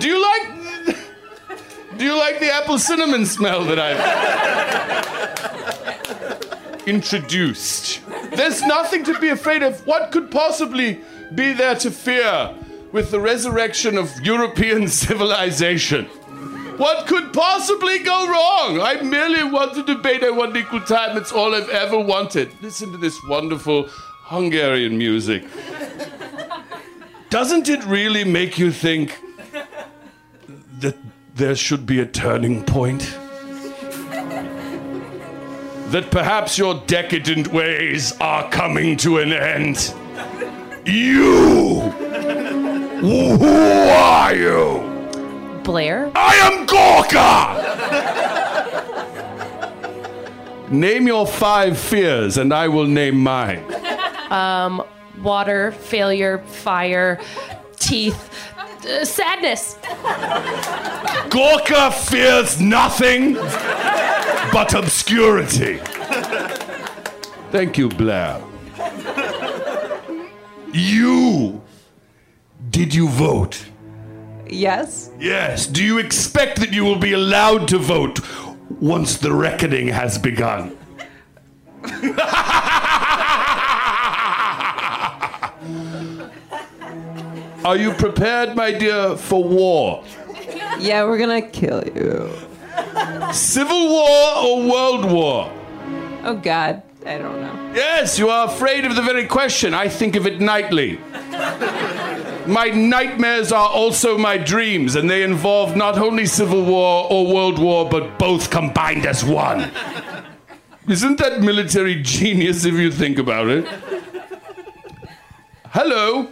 [0.00, 0.96] Do you like
[1.96, 4.00] Do you like the apple cinnamon smell that I've
[6.86, 8.00] introduced?
[8.34, 9.86] There's nothing to be afraid of.
[9.86, 11.02] What could possibly
[11.34, 12.54] be there to fear
[12.92, 16.06] with the resurrection of European civilization?
[16.76, 18.80] What could possibly go wrong?
[18.80, 20.24] I merely want to debate.
[20.24, 21.16] I want equal time.
[21.18, 22.50] It's all I've ever wanted.
[22.62, 23.88] Listen to this wonderful
[24.24, 25.44] Hungarian music.
[27.28, 29.18] Doesn't it really make you think
[30.78, 30.96] that
[31.34, 33.02] there should be a turning point?
[35.90, 39.94] That perhaps your decadent ways are coming to an end?
[40.86, 41.92] You!
[43.00, 45.62] Who are you?
[45.64, 46.12] Blair?
[46.14, 47.60] I am Gorka!
[50.70, 53.64] name your five fears, and I will name mine.
[54.30, 54.82] Um,
[55.22, 57.18] water, failure, fire,
[57.76, 59.78] teeth, uh, sadness.
[61.30, 63.34] Gorka fears nothing
[64.52, 65.78] but obscurity.
[67.50, 68.42] Thank you, Blair.
[70.72, 71.62] You.
[72.70, 73.64] Did you vote?
[74.48, 75.10] Yes.
[75.18, 75.66] Yes.
[75.66, 78.20] Do you expect that you will be allowed to vote
[78.80, 80.76] once the reckoning has begun?
[87.64, 90.02] Are you prepared, my dear, for war?
[90.78, 92.30] Yeah, we're gonna kill you.
[93.32, 95.52] Civil war or world war?
[96.24, 97.72] Oh God, I don't know.
[97.74, 99.74] Yes, you are afraid of the very question.
[99.74, 100.98] I think of it nightly.
[102.50, 107.58] My nightmares are also my dreams, and they involve not only civil war or world
[107.58, 109.70] war, but both combined as one.
[110.88, 113.66] Isn't that military genius if you think about it?
[115.70, 116.24] Hello.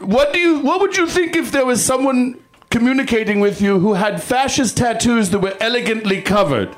[0.00, 3.94] What do you what would you think if there was someone communicating with you who
[3.94, 6.74] had fascist tattoos that were elegantly covered?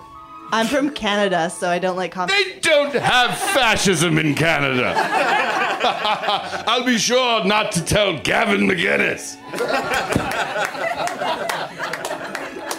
[0.53, 2.37] I'm from Canada, so I don't like comics.
[2.37, 4.93] They don't have fascism in Canada.
[6.67, 9.37] I'll be sure not to tell Gavin McInnes.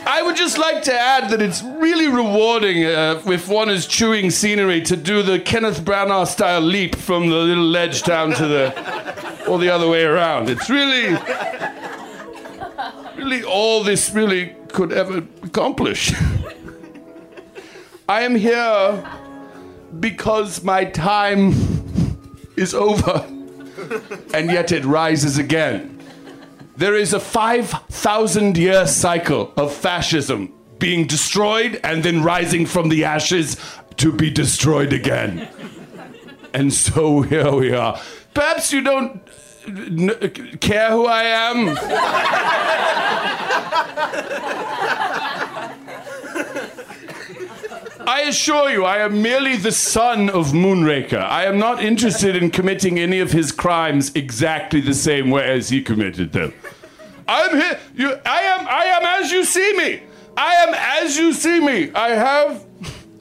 [0.06, 4.30] I would just like to add that it's really rewarding uh, if one is chewing
[4.30, 9.48] scenery to do the Kenneth Branagh style leap from the little ledge down to the,
[9.48, 10.50] or the other way around.
[10.50, 11.18] It's really,
[13.16, 16.14] really all this really could ever accomplish.
[18.12, 19.10] I am here
[20.02, 21.54] because my time
[22.58, 23.26] is over,
[24.34, 25.98] and yet it rises again.
[26.76, 33.06] There is a 5,000 year cycle of fascism being destroyed and then rising from the
[33.06, 33.56] ashes
[33.96, 35.48] to be destroyed again.
[36.54, 37.98] And so here we are.
[38.34, 39.22] Perhaps you don't
[39.66, 41.78] n- care who I am.
[48.12, 51.24] I assure you, I am merely the son of Moonraker.
[51.24, 55.70] I am not interested in committing any of his crimes exactly the same way as
[55.70, 56.54] he committed them.
[57.26, 57.80] I'm here.
[57.96, 58.68] You, I am.
[58.68, 60.04] I am as you see me.
[60.36, 61.90] I am as you see me.
[61.94, 62.66] I have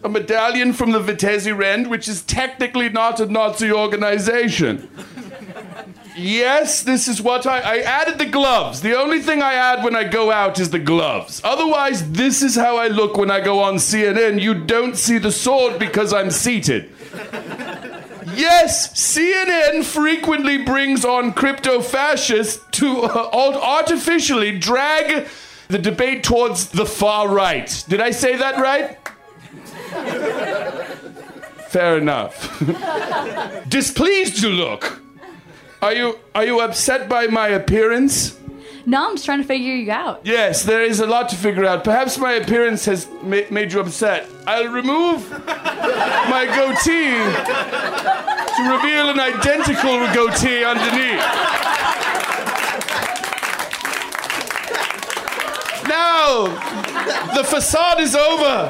[0.03, 4.91] a medallion from the Vitézi Rend, which is technically not a Nazi organization.
[6.16, 8.80] Yes, this is what I, I added the gloves.
[8.80, 11.40] The only thing I add when I go out is the gloves.
[11.44, 14.40] Otherwise, this is how I look when I go on CNN.
[14.40, 16.92] You don't see the sword because I'm seated.
[18.34, 25.28] Yes, CNN frequently brings on crypto fascists to uh, artificially drag
[25.68, 27.84] the debate towards the far right.
[27.88, 28.96] Did I say that right?
[31.68, 32.58] Fair enough.
[33.68, 35.00] Displeased you look.
[35.83, 38.39] Are you are you upset by my appearance?
[38.87, 40.20] No, I'm just trying to figure you out.
[40.24, 41.85] Yes, there is a lot to figure out.
[41.85, 44.26] Perhaps my appearance has ma- made you upset.
[44.47, 45.31] I'll remove
[46.35, 47.16] my goatee
[48.57, 51.20] to reveal an identical goatee underneath.
[55.91, 56.45] Now,
[57.34, 58.68] the facade is over.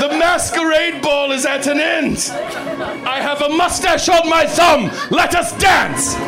[0.00, 2.30] The masquerade ball is at an end.
[3.06, 4.90] I have a mustache on my thumb.
[5.10, 6.14] Let us dance.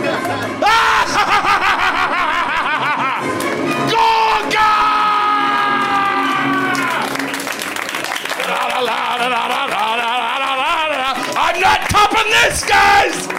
[3.90, 4.74] Gorka!
[11.36, 13.33] I'm not topping this, guys!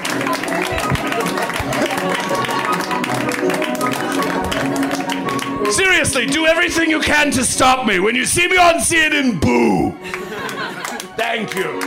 [5.72, 8.00] Seriously, do everything you can to stop me.
[8.00, 9.92] When you see me on CNN, boo!
[11.18, 11.80] Thank you.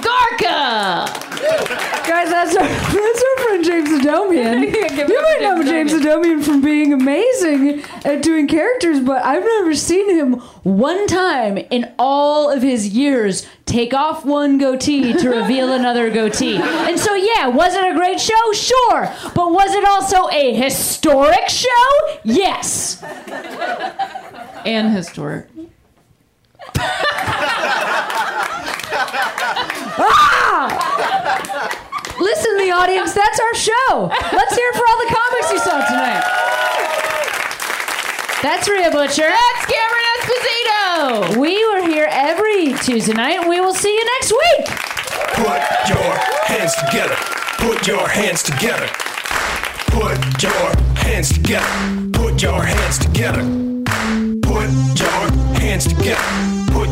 [0.00, 1.06] Gorka!
[2.08, 4.64] Guys, that's our, that's our friend James Adomian.
[4.94, 9.42] It you might know James James Adomian from being amazing at doing characters, but I've
[9.42, 15.30] never seen him one time in all of his years take off one goatee to
[15.30, 16.56] reveal another goatee.
[16.56, 18.52] And so, yeah, was it a great show?
[18.52, 19.12] Sure.
[19.34, 22.18] But was it also a historic show?
[22.24, 23.02] Yes.
[24.64, 25.46] And historic.
[29.96, 31.84] Ah!
[32.18, 34.10] Listen, the audience, that's our show.
[34.32, 36.22] Let's hear it for all the comics you saw tonight.
[38.42, 39.26] That's Rhea Butcher.
[39.26, 41.36] That's Cameron Esposito!
[41.40, 44.66] We were here every Tuesday night, and we will see you next week.
[45.32, 46.14] Put your
[46.44, 47.16] hands together.
[47.56, 48.86] Put your hands together.
[49.86, 52.10] Put your hands together.
[52.12, 53.42] Put your hands together.
[54.42, 56.53] Put your hands together.